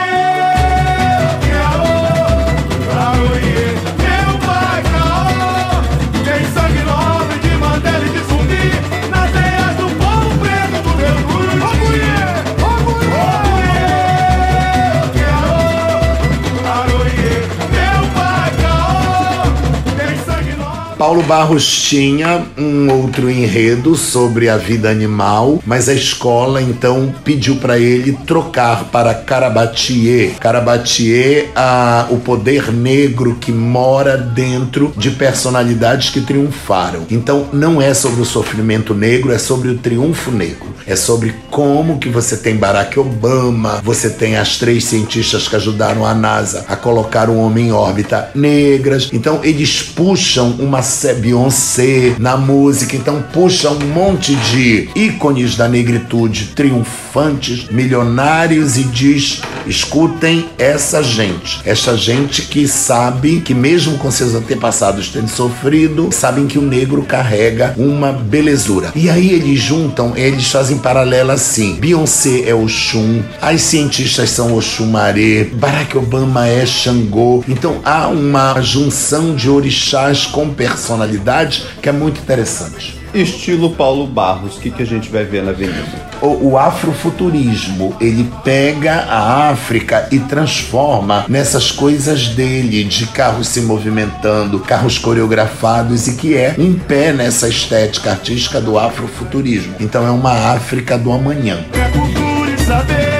Paulo 21.04 21.23
Barros 21.23 21.82
tinha 21.82 22.46
um 22.56 22.90
outro 22.90 23.30
enredo 23.30 23.94
sobre 23.94 24.49
a 24.49 24.56
vida 24.56 24.88
animal, 24.88 25.62
mas 25.66 25.87
a 25.87 25.92
escola 25.92 26.62
então 26.62 27.14
pediu 27.23 27.56
para 27.56 27.78
ele 27.78 28.16
trocar 28.26 28.84
para 28.84 29.12
Carabatier. 29.12 30.38
Carabatier, 30.40 31.50
a, 31.54 32.06
o 32.08 32.16
poder 32.20 32.73
negro 32.73 33.37
que 33.38 33.52
mora 33.52 34.16
dentro 34.16 34.94
de 34.96 35.11
personalidades 35.11 36.08
que 36.08 36.23
triunfaram. 36.23 37.04
Então 37.11 37.50
não 37.52 37.82
é 37.82 37.92
sobre 37.92 38.23
o 38.23 38.25
sofrimento 38.25 38.94
negro, 38.94 39.30
é 39.30 39.37
sobre 39.37 39.68
o 39.68 39.76
triunfo 39.76 40.30
negro. 40.30 40.75
É 40.87 40.96
sobre 40.96 41.34
como 41.50 41.99
que 41.99 42.08
você 42.08 42.38
tem 42.38 42.56
Barack 42.56 42.99
Obama, 42.99 43.82
você 43.84 44.08
tem 44.08 44.37
as 44.37 44.56
três 44.56 44.87
cientistas 44.87 45.49
que 45.49 45.56
ajudaram 45.56 46.06
a 46.06 46.14
NASA 46.14 46.64
a 46.66 46.76
colocar 46.76 47.28
o 47.28 47.37
homem 47.37 47.68
em 47.68 47.73
órbita 47.73 48.30
negras. 48.34 49.11
Então 49.12 49.40
eles 49.42 49.82
puxam 49.82 50.52
uma 50.58 50.80
Sé- 50.95 51.15
Beyoncé 51.15 52.15
na 52.19 52.37
música, 52.37 52.97
então 52.97 53.23
puxam 53.33 53.75
um 53.77 53.87
monte 53.89 54.35
de 54.37 54.89
ícones 54.95 55.57
da 55.57 55.69
negritude 55.69 56.53
triunfantes, 56.55 57.67
milionários 57.71 58.77
e 58.77 58.85
diz: 58.85 59.41
escutem 59.67 60.47
essa 60.59 61.03
gente, 61.03 61.61
essa 61.65 61.97
gente 61.97 62.43
que 62.43 62.67
sabe 62.69 63.41
que 63.41 63.55
mesmo 63.55 63.99
com 63.99 64.11
seus 64.11 64.35
antepassados 64.35 65.09
tendo 65.09 65.29
sofrido, 65.29 66.09
sabem 66.13 66.47
que 66.47 66.59
o 66.59 66.63
negro 66.63 67.03
carrega 67.03 67.75
uma 67.77 68.13
belezura. 68.13 68.93
E 68.95 69.11
aí 69.11 69.31
eles 69.31 69.61
juntam, 69.61 70.13
eles 70.17 70.51
fazem 70.51 70.79
paralelo 70.79 71.31
assim: 71.33 71.75
Beyoncé 71.77 72.45
é 72.49 72.55
Oxum, 72.55 73.23
as 73.41 73.61
cientistas 73.63 74.31
são 74.31 74.55
Oxumaré, 74.57 75.45
Barack 75.53 75.97
Obama 75.97 76.47
é 76.47 76.65
Xangô. 76.65 77.43
Então 77.49 77.81
há 77.85 78.09
uma 78.09 78.61
junção 78.61 79.35
de 79.35 79.49
orixás 79.51 80.27
com 80.27 80.49
personalidade 80.75 81.64
que 81.81 81.88
é 81.88 81.93
muito 81.93 82.21
interessante. 82.21 83.00
estilo 83.14 83.71
Paulo 83.71 84.07
Barros. 84.07 84.57
O 84.57 84.61
que, 84.61 84.71
que 84.71 84.83
a 84.83 84.87
gente 84.87 85.09
vai 85.09 85.25
ver 85.25 85.43
na 85.43 85.50
avenida? 85.50 85.85
O, 86.21 86.50
o 86.50 86.59
afrofuturismo, 86.59 87.97
ele 88.00 88.28
pega 88.43 89.07
a 89.09 89.50
África 89.50 90.09
e 90.11 90.19
transforma 90.19 91.25
nessas 91.28 91.71
coisas 91.71 92.28
dele, 92.28 92.85
de 92.85 93.07
carros 93.07 93.49
se 93.49 93.61
movimentando, 93.61 94.59
carros 94.59 94.99
coreografados, 94.99 96.09
e 96.09 96.14
que 96.14 96.37
é 96.37 96.54
um 96.59 96.75
pé 96.75 97.12
nessa 97.12 97.49
estética 97.49 98.11
artística 98.11 98.61
do 98.61 98.78
afrofuturismo. 98.78 99.75
Então 99.78 100.07
é 100.07 100.11
uma 100.11 100.52
África 100.52 100.99
do 100.99 101.12
amanhã. 101.12 101.64
É 101.73 101.88
cultura 101.90 102.50
e 102.50 102.59
saber, 102.64 103.14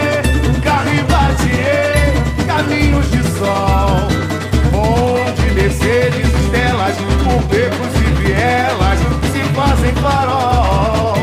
caminhos 2.47 3.11
de 3.11 3.23
sol, 3.39 3.94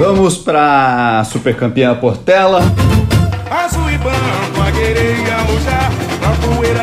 Vamos 0.02 0.36
pra 0.36 1.24
supercampeã 1.26 1.94
Portela. 1.94 2.62
Azul 3.52 3.88
e 3.88 4.00
branco, 4.00 4.68
agueirei 4.68 5.24
alujar, 5.32 5.92
pra 6.20 6.32
poeira 6.32 6.82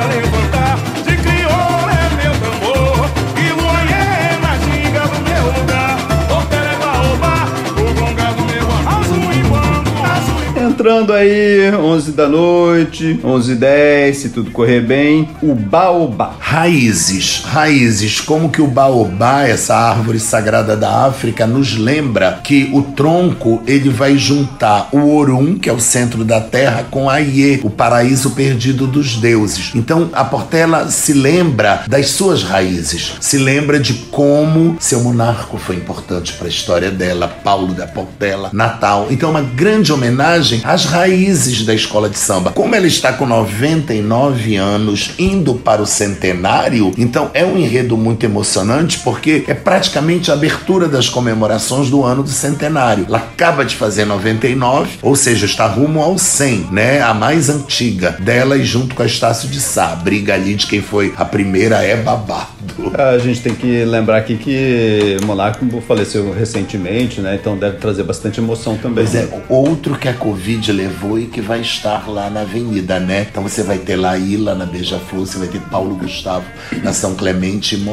azul 10.88 11.04
e 11.04 11.08
Entrando 11.08 11.12
aí, 11.12 11.70
11 11.70 12.12
da 12.12 12.26
noite, 12.26 13.20
11 13.22 13.52
h 13.52 13.60
10 13.60 14.16
se 14.16 14.28
tudo 14.30 14.50
correr 14.50 14.80
bem, 14.80 15.28
o 15.42 15.54
Baobá. 15.54 16.34
Raízes, 16.40 17.42
raízes, 17.44 18.22
como 18.22 18.48
que 18.48 18.62
o 18.62 18.66
baobá, 18.66 19.42
essa 19.42 19.76
árvore 19.76 20.18
sagrada 20.18 20.74
da 20.74 21.04
África, 21.04 21.46
nos 21.46 21.76
lembra 21.76 22.40
que 22.42 22.70
o 22.72 22.80
tronco 22.80 23.62
ele 23.66 23.90
vai 23.90 24.16
juntar 24.16 24.88
o 24.90 25.14
Orum, 25.14 25.58
que 25.58 25.68
é 25.68 25.72
o 25.72 25.78
centro 25.78 26.24
da 26.24 26.40
terra, 26.40 26.86
com 26.90 27.10
Aie, 27.10 27.60
o 27.62 27.68
paraíso 27.68 28.30
perdido 28.30 28.86
dos 28.86 29.16
deuses. 29.16 29.72
Então 29.74 30.08
a 30.14 30.24
Portela 30.24 30.88
se 30.88 31.12
lembra 31.12 31.84
das 31.86 32.08
suas 32.08 32.42
raízes, 32.42 33.12
se 33.20 33.36
lembra 33.36 33.78
de 33.78 33.92
como 34.10 34.78
seu 34.80 35.00
monarco 35.00 35.58
foi 35.58 35.76
importante 35.76 36.32
para 36.32 36.46
a 36.46 36.50
história 36.50 36.90
dela, 36.90 37.28
Paulo 37.28 37.74
da 37.74 37.86
Portela, 37.86 38.48
Natal. 38.54 39.08
Então 39.10 39.28
uma 39.30 39.42
grande 39.42 39.92
homenagem 39.92 40.62
às 40.78 40.84
raízes 40.84 41.64
da 41.66 41.74
escola 41.74 42.08
de 42.08 42.16
samba. 42.16 42.52
Como 42.52 42.72
ela 42.72 42.86
está 42.86 43.12
com 43.12 43.26
99 43.26 44.54
anos, 44.54 45.10
indo 45.18 45.54
para 45.54 45.82
o 45.82 45.86
centenário, 45.86 46.92
então 46.96 47.32
é 47.34 47.44
um 47.44 47.58
enredo 47.58 47.96
muito 47.96 48.24
emocionante 48.24 49.00
porque 49.00 49.42
é 49.48 49.54
praticamente 49.54 50.30
a 50.30 50.34
abertura 50.34 50.86
das 50.86 51.08
comemorações 51.08 51.90
do 51.90 52.04
ano 52.04 52.22
do 52.22 52.28
centenário. 52.28 53.06
Ela 53.08 53.18
acaba 53.18 53.64
de 53.64 53.74
fazer 53.74 54.04
99, 54.04 54.98
ou 55.02 55.16
seja, 55.16 55.46
está 55.46 55.66
rumo 55.66 56.00
ao 56.00 56.16
100, 56.16 56.68
né? 56.70 57.02
A 57.02 57.12
mais 57.12 57.48
antiga 57.48 58.12
dela 58.20 58.56
e 58.56 58.64
junto 58.64 58.94
com 58.94 59.02
a 59.02 59.06
Estácio 59.06 59.48
de 59.48 59.60
Sá. 59.60 59.94
A 59.94 59.96
briga 59.96 60.34
ali 60.34 60.54
de 60.54 60.68
quem 60.68 60.80
foi 60.80 61.12
a 61.16 61.24
primeira 61.24 61.82
é 61.82 61.96
babado. 61.96 62.46
A 62.94 63.18
gente 63.18 63.40
tem 63.40 63.54
que 63.54 63.84
lembrar 63.84 64.18
aqui 64.18 64.36
que 64.36 65.16
o 65.20 65.26
Monarco 65.26 65.66
faleceu 65.80 66.32
recentemente, 66.32 67.20
né? 67.20 67.34
Então 67.34 67.56
deve 67.56 67.78
trazer 67.78 68.04
bastante 68.04 68.38
emoção 68.38 68.76
também. 68.76 69.04
Pois 69.04 69.14
é, 69.16 69.28
outro 69.48 69.98
que 69.98 70.08
a 70.08 70.14
Covid 70.14 70.67
levou 70.72 71.18
e 71.18 71.26
que 71.26 71.40
vai 71.40 71.60
estar 71.60 72.08
lá 72.08 72.28
na 72.30 72.40
avenida, 72.40 72.98
né? 72.98 73.26
Então 73.30 73.42
você 73.42 73.62
vai 73.62 73.78
ter 73.78 73.96
lá 73.96 74.16
Ila 74.18 74.54
na 74.54 74.66
Beija-Flor, 74.66 75.26
você 75.26 75.38
vai 75.38 75.48
ter 75.48 75.60
Paulo 75.62 75.96
Gustavo 75.96 76.46
na 76.82 76.92
São 76.92 77.14
Clemente 77.14 77.76
e 77.76 77.84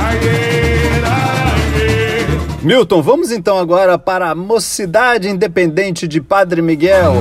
aê. 0.00 0.74
Milton, 2.64 3.02
vamos 3.02 3.30
então 3.30 3.58
agora 3.58 3.98
para 3.98 4.30
a 4.30 4.34
Mocidade 4.34 5.28
Independente 5.28 6.08
de 6.08 6.18
Padre 6.18 6.62
Miguel. 6.62 7.20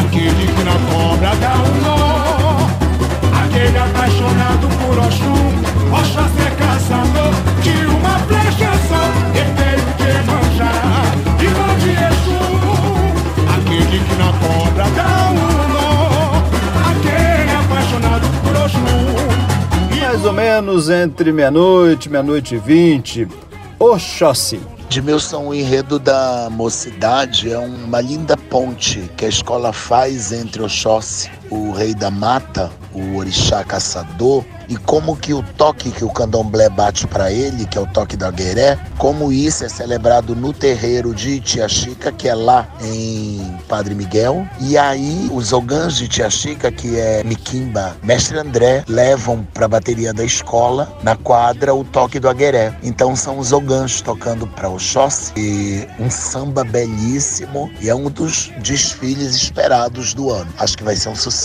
Aquele 0.00 0.46
que 0.52 0.64
na 0.64 0.72
cobra 0.90 1.36
dá 1.36 1.54
um 1.62 1.80
nó, 1.82 1.95
Mais 20.00 20.24
ou 20.24 20.32
menos 20.32 20.88
entre 20.88 21.30
meia-noite, 21.30 22.08
meia-noite 22.08 22.54
e 22.54 22.58
vinte. 22.58 23.28
Oxóssi. 23.78 24.58
Edmilson, 24.90 25.48
o 25.48 25.54
enredo 25.54 25.98
da 25.98 26.48
mocidade 26.50 27.52
é 27.52 27.58
uma 27.58 28.00
linda 28.00 28.34
ponte 28.34 29.10
que 29.14 29.26
a 29.26 29.28
escola 29.28 29.72
faz 29.74 30.32
entre 30.32 30.62
Oxóssi, 30.62 31.30
o 31.50 31.72
rei 31.72 31.94
da 31.94 32.10
mata, 32.10 32.70
o 32.92 33.16
orixá 33.16 33.62
caçador, 33.64 34.44
e 34.68 34.76
como 34.76 35.16
que 35.16 35.32
o 35.32 35.42
toque 35.56 35.90
que 35.90 36.04
o 36.04 36.10
candomblé 36.10 36.68
bate 36.68 37.06
para 37.06 37.30
ele, 37.30 37.66
que 37.66 37.78
é 37.78 37.80
o 37.80 37.86
toque 37.86 38.16
da 38.16 38.30
gueré, 38.30 38.76
como 38.98 39.32
isso 39.32 39.64
é 39.64 39.68
celebrado 39.68 40.34
no 40.34 40.52
terreiro 40.52 41.14
de 41.14 41.40
Tia 41.40 41.68
Chica, 41.68 42.10
que 42.10 42.28
é 42.28 42.34
lá 42.34 42.66
em 42.82 43.56
Padre 43.68 43.94
Miguel. 43.94 44.46
E 44.60 44.76
aí 44.76 45.30
os 45.32 45.52
ogãs 45.52 45.96
de 45.96 46.08
Tia 46.08 46.28
Chica, 46.28 46.72
que 46.72 46.98
é 46.98 47.22
Miquimba, 47.22 47.96
Mestre 48.02 48.38
André, 48.38 48.84
levam 48.88 49.46
para 49.54 49.66
a 49.66 49.68
bateria 49.68 50.12
da 50.12 50.24
escola, 50.24 50.92
na 51.02 51.14
quadra, 51.14 51.72
o 51.72 51.84
toque 51.84 52.18
do 52.18 52.28
agueré. 52.28 52.76
Então 52.82 53.14
são 53.14 53.38
os 53.38 53.52
ogãs 53.52 54.00
tocando 54.00 54.46
para 54.48 54.68
Oxóssi, 54.68 55.32
e 55.36 55.86
um 56.00 56.10
samba 56.10 56.64
belíssimo 56.64 57.70
e 57.80 57.88
é 57.88 57.94
um 57.94 58.10
dos 58.10 58.50
desfiles 58.62 59.36
esperados 59.36 60.12
do 60.12 60.30
ano. 60.30 60.52
Acho 60.58 60.76
que 60.76 60.82
vai 60.82 60.96
ser 60.96 61.08
um 61.08 61.14
sucesso. 61.14 61.35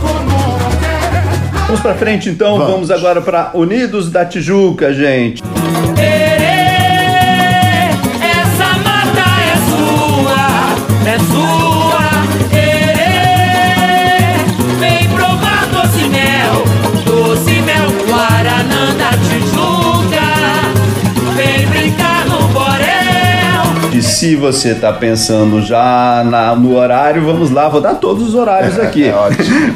Comoré. 0.00 1.22
Vamos 1.66 1.80
pra 1.82 1.94
frente 1.94 2.30
então, 2.30 2.56
vamos, 2.56 2.88
Vamos. 2.88 2.90
agora 2.90 3.20
para 3.20 3.50
Unidos 3.54 4.10
da 4.10 4.24
Tijuca, 4.24 4.94
gente. 4.94 5.42
Se 24.18 24.34
você 24.34 24.74
tá 24.74 24.92
pensando 24.92 25.62
já 25.62 26.24
na- 26.28 26.56
no 26.56 26.74
horário, 26.76 27.24
vamos 27.24 27.52
lá, 27.52 27.68
vou 27.68 27.80
dar 27.80 27.94
todos 27.94 28.26
os 28.28 28.34
horários 28.34 28.76
aqui. 28.80 29.04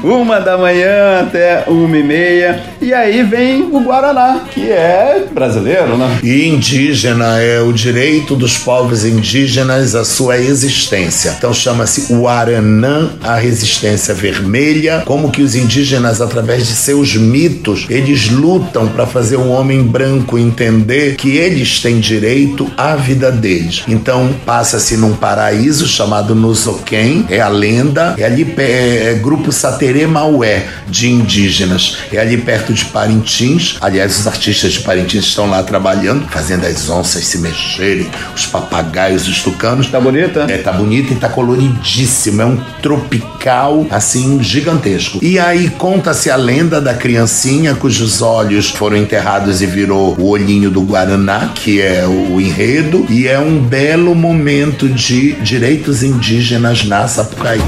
uma 0.02 0.40
da 0.40 0.59
manhã 0.59 1.20
até 1.20 1.62
uma 1.68 1.96
e 1.96 2.02
meia. 2.02 2.61
E 2.82 2.92
aí 2.92 3.22
vem 3.22 3.62
o 3.62 3.78
Guaraná, 3.78 4.40
que 4.50 4.68
é 4.68 5.28
brasileiro, 5.32 5.96
né? 5.96 6.18
E 6.20 6.48
indígena 6.48 7.38
é 7.38 7.60
o 7.60 7.72
direito 7.72 8.34
dos 8.34 8.58
povos 8.58 9.04
indígenas 9.04 9.94
à 9.94 10.04
sua 10.04 10.36
existência. 10.36 11.32
Então 11.38 11.54
chama-se 11.54 12.12
o 12.12 12.26
Aranã, 12.26 13.10
a 13.22 13.36
resistência 13.36 14.12
vermelha, 14.12 15.04
como 15.06 15.30
que 15.30 15.42
os 15.42 15.54
indígenas, 15.54 16.20
através 16.20 16.66
de 16.66 16.72
seus 16.72 17.14
mitos, 17.14 17.86
eles 17.88 18.28
lutam 18.28 18.88
para 18.88 19.06
fazer 19.06 19.36
o 19.36 19.48
homem 19.48 19.84
branco 19.84 20.36
entender 20.36 21.14
que 21.14 21.36
eles 21.36 21.78
têm 21.78 22.00
direito 22.00 22.68
à 22.76 22.96
vida 22.96 23.30
deles. 23.30 23.84
Então 23.86 24.34
passa-se 24.44 24.96
num 24.96 25.14
paraíso 25.14 25.86
chamado 25.86 26.34
Nuzoquém, 26.34 27.26
é 27.30 27.40
a 27.40 27.48
lenda, 27.48 28.16
é 28.18 28.24
ali 28.24 28.42
é, 28.58 29.12
é 29.12 29.14
grupo 29.14 29.52
Saterê 29.52 30.04
Maué 30.04 30.66
de 30.88 31.08
indígenas, 31.08 31.98
é 32.12 32.18
ali 32.18 32.36
perto 32.36 32.71
de 32.72 32.85
Parintins. 32.87 33.76
Aliás, 33.80 34.18
os 34.18 34.26
artistas 34.26 34.72
de 34.72 34.80
Parintins 34.80 35.24
estão 35.24 35.48
lá 35.48 35.62
trabalhando, 35.62 36.26
fazendo 36.28 36.66
as 36.66 36.88
onças 36.88 37.26
se 37.26 37.38
mexerem, 37.38 38.11
os 38.35 38.46
papagaios, 38.46 39.28
os 39.28 39.42
tucanos. 39.42 39.88
Tá 39.88 40.00
bonita? 40.00 40.46
É, 40.48 40.58
tá 40.58 40.72
bonito 40.72 41.12
e 41.12 41.16
tá 41.16 41.28
coloridíssimo. 41.28 42.42
É 42.42 42.46
um 42.46 42.56
tropical, 42.80 43.87
assim, 43.90 44.42
gigantesco. 44.42 45.18
E 45.22 45.38
aí 45.38 45.70
conta-se 45.70 46.30
a 46.30 46.37
lenda 46.37 46.80
da 46.80 46.94
criancinha 46.94 47.74
cujos 47.74 48.22
olhos 48.22 48.68
foram 48.70 48.96
enterrados 48.96 49.62
e 49.62 49.66
virou 49.66 50.14
o 50.18 50.28
olhinho 50.28 50.70
do 50.70 50.82
Guaraná, 50.82 51.50
que 51.54 51.80
é 51.80 52.06
o 52.06 52.40
enredo. 52.40 53.06
E 53.08 53.26
é 53.26 53.38
um 53.38 53.61
belo 53.61 54.14
momento 54.14 54.88
de 54.88 55.32
direitos 55.35 56.02
indígenas 56.02 56.85
na 56.85 57.06
Sapucaí. 57.08 57.61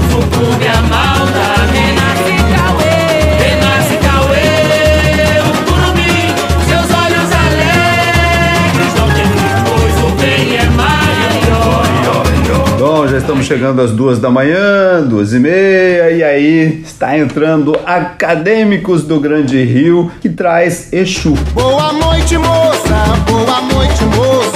Estamos 13.25 13.47
chegando 13.47 13.81
às 13.81 13.89
duas 13.89 14.19
da 14.19 14.29
manhã, 14.29 15.01
duas 15.01 15.33
e 15.33 15.39
meia, 15.39 16.11
e 16.11 16.23
aí 16.23 16.83
está 16.85 17.17
entrando 17.17 17.75
Acadêmicos 17.83 19.01
do 19.01 19.19
Grande 19.19 19.63
Rio, 19.63 20.11
que 20.21 20.29
traz 20.29 20.93
Exu. 20.93 21.33
Boa 21.51 21.91
noite, 21.91 22.37
moça, 22.37 23.03
boa 23.25 23.61
noite, 23.61 24.03
moço. 24.15 24.51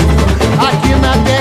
Aqui 0.70 0.94
na 1.02 1.14
terra 1.24 1.39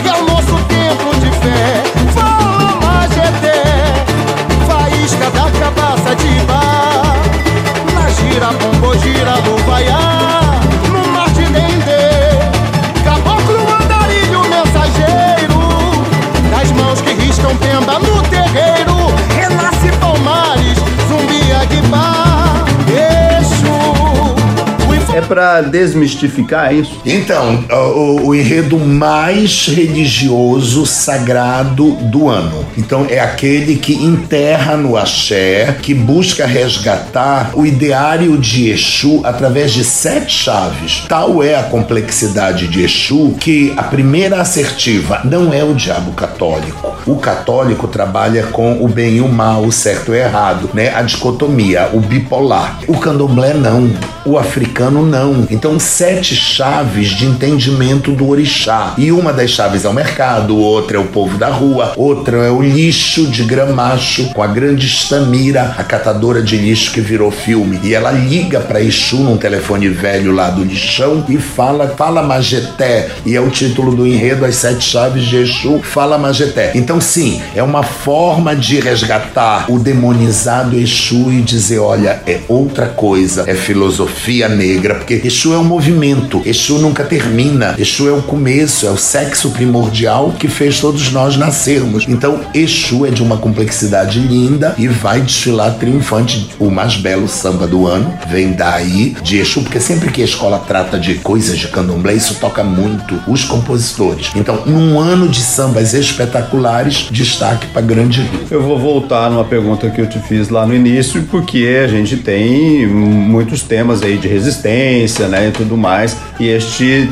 Pra 25.29 25.61
desmistificar 25.61 26.75
isso? 26.75 27.01
Então, 27.05 27.65
o, 27.71 28.29
o 28.29 28.35
enredo 28.35 28.79
mais 28.79 29.67
religioso, 29.69 30.87
sagrado 30.87 31.93
do 32.11 32.29
ano. 32.29 32.65
Então, 32.77 33.07
é 33.09 33.21
aquele 33.21 33.77
que 33.77 33.93
enterra 33.95 34.77
no 34.77 34.97
axé, 34.97 35.77
que 35.83 35.93
busca 35.93 36.47
resgatar 36.47 37.51
o 37.55 37.67
ideário 37.67 38.39
de 38.39 38.71
Exu 38.71 39.21
através 39.25 39.73
de 39.73 39.85
sete 39.85 40.33
chaves. 40.33 41.05
Tal 41.09 41.43
é 41.43 41.55
a 41.57 41.63
complexidade 41.63 42.67
de 42.69 42.83
Exu 42.83 43.35
que 43.39 43.75
a 43.77 43.83
primeira 43.83 44.41
assertiva 44.41 45.21
não 45.25 45.53
é 45.53 45.63
o 45.63 45.75
diabo 45.75 46.13
católico. 46.13 46.97
O 47.07 47.17
católico 47.17 47.87
trabalha 47.87 48.45
com 48.45 48.83
o 48.83 48.89
bem 48.89 49.17
e 49.17 49.21
o 49.21 49.29
mal, 49.29 49.63
o 49.65 49.73
certo 49.73 50.09
e 50.09 50.11
o 50.13 50.15
errado, 50.15 50.71
né? 50.73 50.95
A 50.95 51.03
dicotomia, 51.03 51.91
o 51.93 52.01
bipolar. 52.01 52.79
O 52.87 52.97
candomblé 52.99 53.55
não. 53.55 53.91
O 54.25 54.39
africano 54.39 55.05
não. 55.05 55.18
Então, 55.51 55.79
sete 55.79 56.35
chaves 56.35 57.09
de 57.11 57.27
entendimento 57.27 58.13
do 58.13 58.29
orixá. 58.29 58.95
E 58.97 59.11
uma 59.11 59.33
das 59.33 59.51
chaves 59.51 59.85
é 59.85 59.89
o 59.89 59.93
mercado, 59.93 60.57
outra 60.57 60.97
é 60.97 61.01
o 61.01 61.07
povo 61.07 61.39
da 61.39 61.49
rua, 61.49 61.93
outra 61.97 62.39
é 62.39 62.51
o 62.51 62.63
lixo 62.63 63.27
de 63.27 63.45
gramacho, 63.45 64.33
com 64.35 64.43
a 64.43 64.47
grande 64.47 64.87
Stamira, 64.87 65.75
a 65.79 65.85
catadora 65.85 66.43
de 66.43 66.57
lixo 66.57 66.93
que 66.93 67.01
virou 67.01 67.31
filme. 67.31 67.81
E 67.83 67.95
ela 67.95 68.11
liga 68.11 68.61
para 68.61 68.81
Exu 68.81 69.19
num 69.19 69.37
telefone 69.37 69.89
velho 69.89 70.33
lá 70.33 70.51
do 70.51 70.65
lixão 70.65 71.25
e 71.29 71.37
fala, 71.37 71.95
fala 71.97 72.23
Majeté. 72.23 73.09
E 73.25 73.35
é 73.35 73.41
o 73.41 73.51
título 73.51 73.95
do 73.95 74.07
enredo, 74.07 74.45
As 74.45 74.57
Sete 74.57 74.85
Chaves 74.85 75.25
de 75.25 75.37
Exu, 75.37 75.81
Fala 75.83 76.19
Majeté. 76.19 76.73
Então, 76.75 77.01
sim, 77.01 77.41
é 77.55 77.63
uma 77.63 77.83
forma 77.83 78.55
de 78.55 78.81
resgatar 78.81 79.71
o 79.71 79.79
demonizado 79.79 80.77
Exu 80.77 81.33
e 81.33 81.41
dizer: 81.43 81.79
olha, 81.79 82.21
é 82.27 82.41
outra 82.49 82.87
coisa, 82.87 83.45
é 83.47 83.55
filosofia 83.55 84.49
negra, 84.49 84.97
porque 85.09 85.27
Exu 85.27 85.55
é 85.55 85.59
um 85.59 85.65
movimento, 85.65 86.43
Exu 86.45 86.79
nunca 86.81 87.03
termina, 87.03 87.75
Exu 87.79 88.07
é 88.11 88.13
o 88.13 88.21
começo, 88.21 88.87
é 88.87 88.91
o 88.91 88.97
sexo 88.99 89.49
primordial 89.53 90.35
que 90.39 90.49
fez 90.49 90.81
todos 90.81 91.11
nós 91.11 91.35
nascermos. 91.35 92.05
Então, 92.07 92.43
Exu 92.53 93.07
é 93.07 93.11
de 93.11 93.23
uma 93.23 93.39
complexidade 93.39 94.19
linda 94.19 94.75
e 94.77 94.87
vai 94.87 95.23
desfilar 95.23 95.77
triunfante. 95.77 96.51
O 96.59 96.71
mais 96.71 96.97
belo 96.97 97.27
samba 97.27 97.67
do 97.67 97.87
ano 97.87 98.13
vem 98.29 98.53
daí 98.53 99.17
de 99.23 99.39
Exu, 99.39 99.63
porque 99.63 99.81
sempre 99.81 100.11
que 100.11 100.21
a 100.21 100.27
escola 100.27 100.59
trata 100.59 100.99
de 100.99 101.15
coisas 101.15 101.59
de 101.59 101.69
candomblé, 101.69 102.13
isso 102.13 102.35
toca 102.35 102.63
muito 102.63 103.19
os 103.27 103.45
compositores. 103.45 104.31
Então, 104.37 104.65
num 104.67 105.01
ano 105.01 105.27
de 105.27 105.41
sambas 105.41 105.95
espetaculares, 105.95 107.09
destaque 107.11 107.67
para 107.69 107.81
Grande 107.81 108.21
Rio. 108.21 108.47
Eu 108.51 108.63
vou 108.63 108.79
voltar 108.79 109.31
numa 109.31 109.45
pergunta 109.45 109.89
que 109.89 110.03
eu 110.03 110.07
te 110.07 110.19
fiz 110.19 110.51
lá 110.51 110.67
no 110.67 110.75
início, 110.75 111.23
porque 111.31 111.81
a 111.83 111.89
gente 111.89 112.19
tem 112.19 112.87
muitos 112.87 113.63
temas 113.63 114.03
aí 114.03 114.19
de 114.19 114.29
resistência, 114.29 114.98
né, 115.29 115.49
e 115.49 115.51
tudo 115.53 115.77
mais, 115.77 116.17
e 116.41 116.49
este 116.49 117.09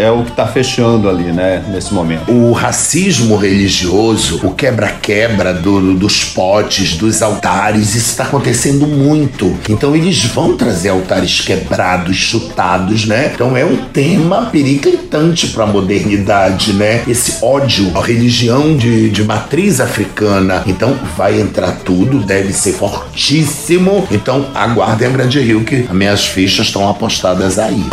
é 0.00 0.10
o 0.10 0.22
que 0.22 0.30
está 0.30 0.46
fechando 0.46 1.08
ali, 1.08 1.24
né, 1.32 1.62
nesse 1.72 1.92
momento. 1.92 2.30
O 2.30 2.52
racismo 2.52 3.36
religioso, 3.36 4.40
o 4.44 4.52
quebra-quebra 4.54 5.52
do- 5.54 5.94
dos 5.94 6.24
potes, 6.24 6.96
dos 6.96 7.22
altares, 7.22 7.94
isso 7.94 8.10
está 8.10 8.24
acontecendo 8.24 8.86
muito. 8.86 9.56
Então 9.68 9.94
eles 9.94 10.24
vão 10.24 10.56
trazer 10.56 10.88
altares 10.90 11.40
quebrados, 11.40 12.16
chutados, 12.16 13.04
né? 13.06 13.30
Então 13.34 13.56
é 13.56 13.64
um 13.64 13.76
tema 13.92 14.46
periclitante 14.52 15.48
para 15.48 15.64
a 15.64 15.66
modernidade, 15.66 16.72
né? 16.72 17.02
Esse 17.06 17.44
ódio 17.44 17.90
à 17.96 18.02
religião 18.02 18.76
de, 18.76 19.10
de 19.10 19.24
matriz 19.24 19.80
africana. 19.80 20.62
Então 20.66 20.96
vai 21.16 21.40
entrar 21.40 21.72
tudo, 21.84 22.18
deve 22.20 22.52
ser 22.52 22.72
fortíssimo. 22.72 24.06
Então 24.10 24.46
aguardem 24.54 25.08
a 25.08 25.10
Grande 25.10 25.40
Rio 25.40 25.64
que 25.64 25.86
as 25.88 25.94
minhas 25.96 26.26
fichas 26.26 26.66
estão 26.66 26.88
apostadas 27.18 27.58
aí. 27.58 27.84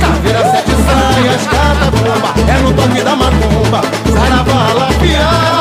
Caveira, 0.00 0.42
sete 0.50 0.70
saias, 0.70 1.46
cada 1.46 1.90
bomba 1.90 2.34
É 2.48 2.58
no 2.60 2.72
toque 2.72 3.02
da 3.02 3.16
macumba 3.16 3.80
Saravá, 4.12 4.72
lapia, 4.74 5.59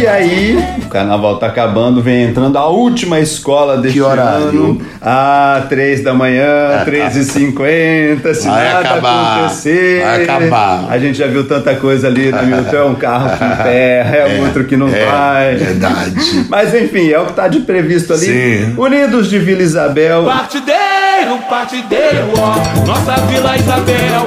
E 0.00 0.06
aí, 0.06 0.56
o 0.84 0.88
carnaval 0.88 1.38
tá 1.38 1.48
acabando, 1.48 2.00
vem 2.00 2.22
entrando 2.24 2.56
a 2.56 2.68
última 2.68 3.18
escola 3.18 3.76
deste 3.78 3.98
Que 3.98 4.02
horário? 4.02 4.48
ano. 4.48 4.82
Ah, 5.02 5.64
três 5.68 6.04
da 6.04 6.14
manhã, 6.14 6.84
13h50, 6.86 8.34
se 8.34 8.46
Vai 8.46 8.64
nada 8.72 8.78
acabar, 8.88 9.38
acontecer. 9.38 10.02
vai 10.04 10.22
acabar. 10.22 10.84
A 10.88 10.98
gente 10.98 11.18
já 11.18 11.26
viu 11.26 11.46
tanta 11.48 11.74
coisa 11.74 12.06
ali, 12.06 12.30
né, 12.30 12.42
Milton? 12.42 12.76
É 12.76 12.84
um 12.84 12.94
carro 12.94 13.36
que 13.36 13.42
emperra, 13.44 14.16
é, 14.16 14.40
outro 14.40 14.64
que 14.64 14.76
não 14.76 14.88
é, 14.88 15.04
vai. 15.04 15.54
verdade. 15.56 16.14
Mas 16.48 16.72
enfim, 16.74 17.10
é 17.10 17.18
o 17.18 17.26
que 17.26 17.32
tá 17.32 17.48
de 17.48 17.60
previsto 17.60 18.12
ali. 18.12 18.26
Sim. 18.26 18.74
Unidos 18.76 19.28
de 19.28 19.38
Vila 19.40 19.62
Isabel. 19.62 20.24
Partideiro, 20.24 21.38
partideiro, 21.50 22.28
ó 22.36 22.86
Nossa 22.86 23.16
Vila 23.26 23.56
Isabel 23.56 24.26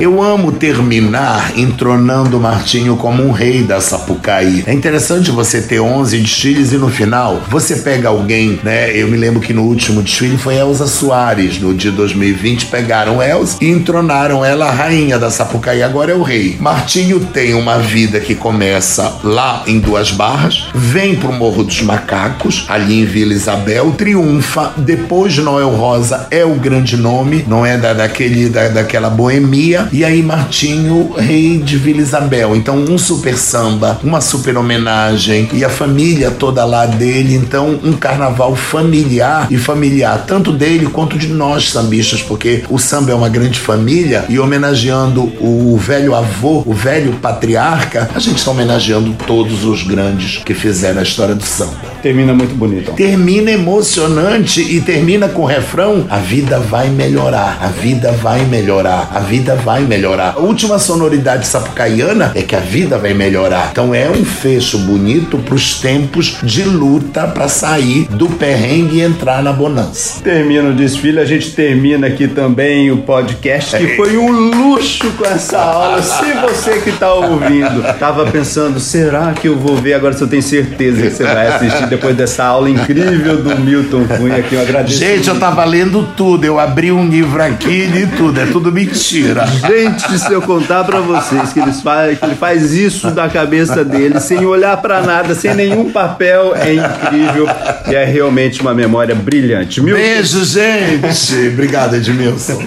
Eu 0.00 0.22
amo 0.22 0.52
terminar 0.52 1.58
entronando 1.58 2.40
Martinho 2.40 2.96
como 2.96 3.22
um 3.22 3.30
rei 3.30 3.62
da 3.62 3.80
Sapucaí. 3.80 4.64
É 4.66 4.72
interessante 4.72 5.30
você 5.30 5.60
ter 5.60 5.80
11 5.80 6.18
desfiles 6.18 6.72
e 6.72 6.76
no 6.76 6.88
final 6.88 7.40
você 7.48 7.76
pega 7.76 8.08
alguém, 8.08 8.60
né? 8.62 8.94
Eu 8.96 9.08
me 9.08 9.16
lembro 9.16 9.40
que 9.40 9.52
no 9.52 9.62
último 9.62 10.02
desfile 10.02 10.36
foi 10.36 10.56
Elza 10.56 10.86
Soares, 10.86 11.60
no 11.60 11.74
dia 11.74 11.90
2020 11.90 12.66
pegaram 12.66 13.22
Elza 13.22 13.56
e 13.60 13.68
entronaram 13.68 14.44
ela 14.44 14.70
rainha 14.70 15.18
da 15.18 15.30
Sapucaí, 15.30 15.82
agora 15.82 16.12
é 16.12 16.14
o 16.14 16.22
rei. 16.22 16.56
Martinho 16.60 17.20
tem 17.20 17.54
uma 17.54 17.78
vida 17.78 18.20
que 18.20 18.34
começa 18.34 19.18
lá 19.22 19.62
em 19.66 19.78
Duas 19.78 20.10
Barras, 20.10 20.68
vem 20.74 21.16
pro 21.16 21.32
Morro 21.32 21.64
dos 21.64 21.82
Macacos, 21.82 22.66
ali 22.68 23.00
em 23.00 23.04
Vila 23.04 23.32
Isabel, 23.32 23.92
triunfa, 23.92 24.72
depois 24.76 25.36
Noel 25.38 25.70
Rosa 25.70 26.26
é 26.30 26.44
o 26.44 26.54
grande 26.54 26.96
nome, 26.96 27.44
não 27.46 27.64
é 27.64 27.76
da, 27.76 27.92
daquele, 27.92 28.48
da, 28.48 28.68
daquela 28.68 29.10
boemia, 29.10 29.81
e 29.92 30.04
aí 30.04 30.22
Martinho, 30.22 31.12
rei 31.16 31.58
de 31.58 31.76
Vila 31.76 32.00
Isabel. 32.00 32.54
Então, 32.56 32.76
um 32.76 32.98
super 32.98 33.36
samba, 33.36 33.98
uma 34.02 34.20
super 34.20 34.56
homenagem, 34.56 35.48
e 35.52 35.64
a 35.64 35.70
família 35.70 36.30
toda 36.30 36.64
lá 36.64 36.86
dele, 36.86 37.34
então, 37.34 37.78
um 37.82 37.92
carnaval 37.92 38.54
familiar 38.54 39.46
e 39.50 39.56
familiar, 39.56 40.24
tanto 40.26 40.52
dele 40.52 40.86
quanto 40.86 41.18
de 41.18 41.28
nós 41.28 41.70
sambistas, 41.70 42.22
porque 42.22 42.64
o 42.68 42.78
samba 42.78 43.12
é 43.12 43.14
uma 43.14 43.28
grande 43.28 43.58
família, 43.58 44.24
e 44.28 44.38
homenageando 44.38 45.22
o 45.40 45.76
velho 45.76 46.14
avô, 46.14 46.62
o 46.66 46.72
velho 46.72 47.12
patriarca, 47.14 48.10
a 48.14 48.18
gente 48.18 48.38
está 48.38 48.50
homenageando 48.50 49.14
todos 49.26 49.64
os 49.64 49.82
grandes 49.82 50.42
que 50.44 50.54
fizeram 50.54 51.00
a 51.00 51.02
história 51.02 51.34
do 51.34 51.44
samba. 51.44 51.92
Termina 52.02 52.34
muito 52.34 52.54
bonito. 52.54 52.92
Termina 52.92 53.50
emocionante 53.50 54.60
e 54.60 54.80
termina 54.80 55.28
com 55.28 55.42
o 55.42 55.46
refrão: 55.46 56.04
a 56.10 56.18
vida 56.18 56.58
vai 56.58 56.88
melhorar, 56.88 57.58
a 57.60 57.68
vida 57.68 58.10
vai 58.10 58.44
melhorar. 58.44 58.62
melhorar. 58.62 59.10
A 59.12 59.20
vida 59.20 59.54
vai 59.56 59.71
melhorar. 59.80 60.34
A 60.36 60.40
última 60.40 60.78
sonoridade 60.78 61.46
sapucaiana 61.46 62.32
é 62.34 62.42
que 62.42 62.54
a 62.54 62.60
vida 62.60 62.98
vai 62.98 63.14
melhorar. 63.14 63.70
Então 63.72 63.94
é 63.94 64.08
um 64.10 64.24
fecho 64.24 64.78
bonito 64.78 65.38
para 65.38 65.54
os 65.54 65.80
tempos 65.80 66.36
de 66.42 66.62
luta 66.62 67.26
para 67.26 67.48
sair 67.48 68.06
do 68.10 68.28
perrengue 68.28 68.98
e 68.98 69.00
entrar 69.00 69.42
na 69.42 69.52
bonança. 69.52 70.22
Termina 70.22 70.70
o 70.70 70.74
desfile, 70.74 71.20
a 71.20 71.24
gente 71.24 71.50
termina 71.52 72.06
aqui 72.06 72.28
também 72.28 72.90
o 72.90 72.98
podcast, 72.98 73.76
que 73.76 73.96
foi 73.96 74.16
um 74.16 74.30
luxo 74.30 75.10
com 75.12 75.24
essa 75.24 75.58
aula. 75.58 76.02
Se 76.02 76.32
você 76.42 76.78
que 76.80 76.90
está 76.90 77.12
ouvindo 77.12 77.86
estava 77.88 78.26
pensando, 78.30 78.78
será 78.78 79.32
que 79.32 79.48
eu 79.48 79.56
vou 79.56 79.76
ver 79.76 79.94
agora? 79.94 80.12
Se 80.14 80.22
eu 80.22 80.28
tenho 80.28 80.42
certeza 80.42 81.02
que 81.02 81.10
você 81.10 81.24
vai 81.24 81.46
assistir 81.48 81.86
depois 81.86 82.16
dessa 82.16 82.44
aula 82.44 82.68
incrível 82.68 83.42
do 83.42 83.58
Milton 83.58 84.04
Cunha, 84.16 84.42
que 84.42 84.54
eu 84.54 84.60
agradeço. 84.60 84.98
Gente, 84.98 85.28
eu 85.28 85.38
tava 85.38 85.64
lendo 85.64 86.06
tudo. 86.16 86.44
Eu 86.44 86.58
abri 86.58 86.92
um 86.92 87.08
livro 87.08 87.42
aqui 87.42 87.86
de 87.86 88.06
tudo. 88.16 88.40
É 88.40 88.46
tudo 88.46 88.70
mentira. 88.72 89.44
Gente, 89.66 90.18
se 90.18 90.32
eu 90.32 90.42
contar 90.42 90.84
para 90.84 91.00
vocês 91.00 91.52
que, 91.52 91.60
eles 91.60 91.80
faz, 91.80 92.18
que 92.18 92.24
ele 92.24 92.34
faz 92.34 92.72
isso 92.72 93.10
da 93.10 93.28
cabeça 93.28 93.84
dele, 93.84 94.18
sem 94.20 94.44
olhar 94.44 94.76
para 94.78 95.02
nada, 95.02 95.34
sem 95.34 95.54
nenhum 95.54 95.92
papel, 95.92 96.54
é 96.56 96.74
incrível 96.74 97.46
e 97.88 97.94
é 97.94 98.04
realmente 98.04 98.60
uma 98.60 98.74
memória 98.74 99.14
brilhante. 99.14 99.80
Milton... 99.80 100.00
Beijo, 100.00 100.44
gente. 100.44 101.48
Obrigado, 101.52 101.94
Edmilson. 101.94 102.66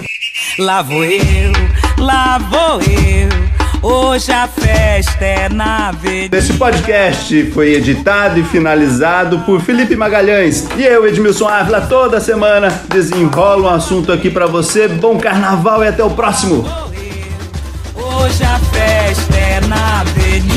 Lá 0.58 0.80
vou 0.80 1.04
eu, 1.04 1.52
lá 1.98 2.38
vou 2.38 2.80
eu. 2.80 3.46
Hoje 3.82 4.32
a 4.32 4.48
festa 4.48 5.24
é 5.24 5.48
na 5.48 5.88
avenida. 5.88 6.36
Esse 6.36 6.54
podcast 6.54 7.50
foi 7.52 7.74
editado 7.74 8.40
e 8.40 8.42
finalizado 8.42 9.40
por 9.40 9.60
Felipe 9.60 9.94
Magalhães 9.94 10.66
e 10.76 10.82
eu, 10.82 11.06
Edmilson 11.06 11.46
Ávila, 11.46 11.82
toda 11.82 12.18
semana 12.18 12.68
desenrola 12.88 13.70
um 13.70 13.74
assunto 13.74 14.10
aqui 14.10 14.30
para 14.30 14.46
você. 14.46 14.88
Bom 14.88 15.18
carnaval 15.18 15.84
e 15.84 15.88
até 15.88 16.02
o 16.02 16.10
próximo. 16.10 16.64
Hoje 18.18 18.44
a 18.44 18.58
festa 18.58 19.36
é 19.36 19.60
na 19.66 20.00
avenida. 20.00 20.55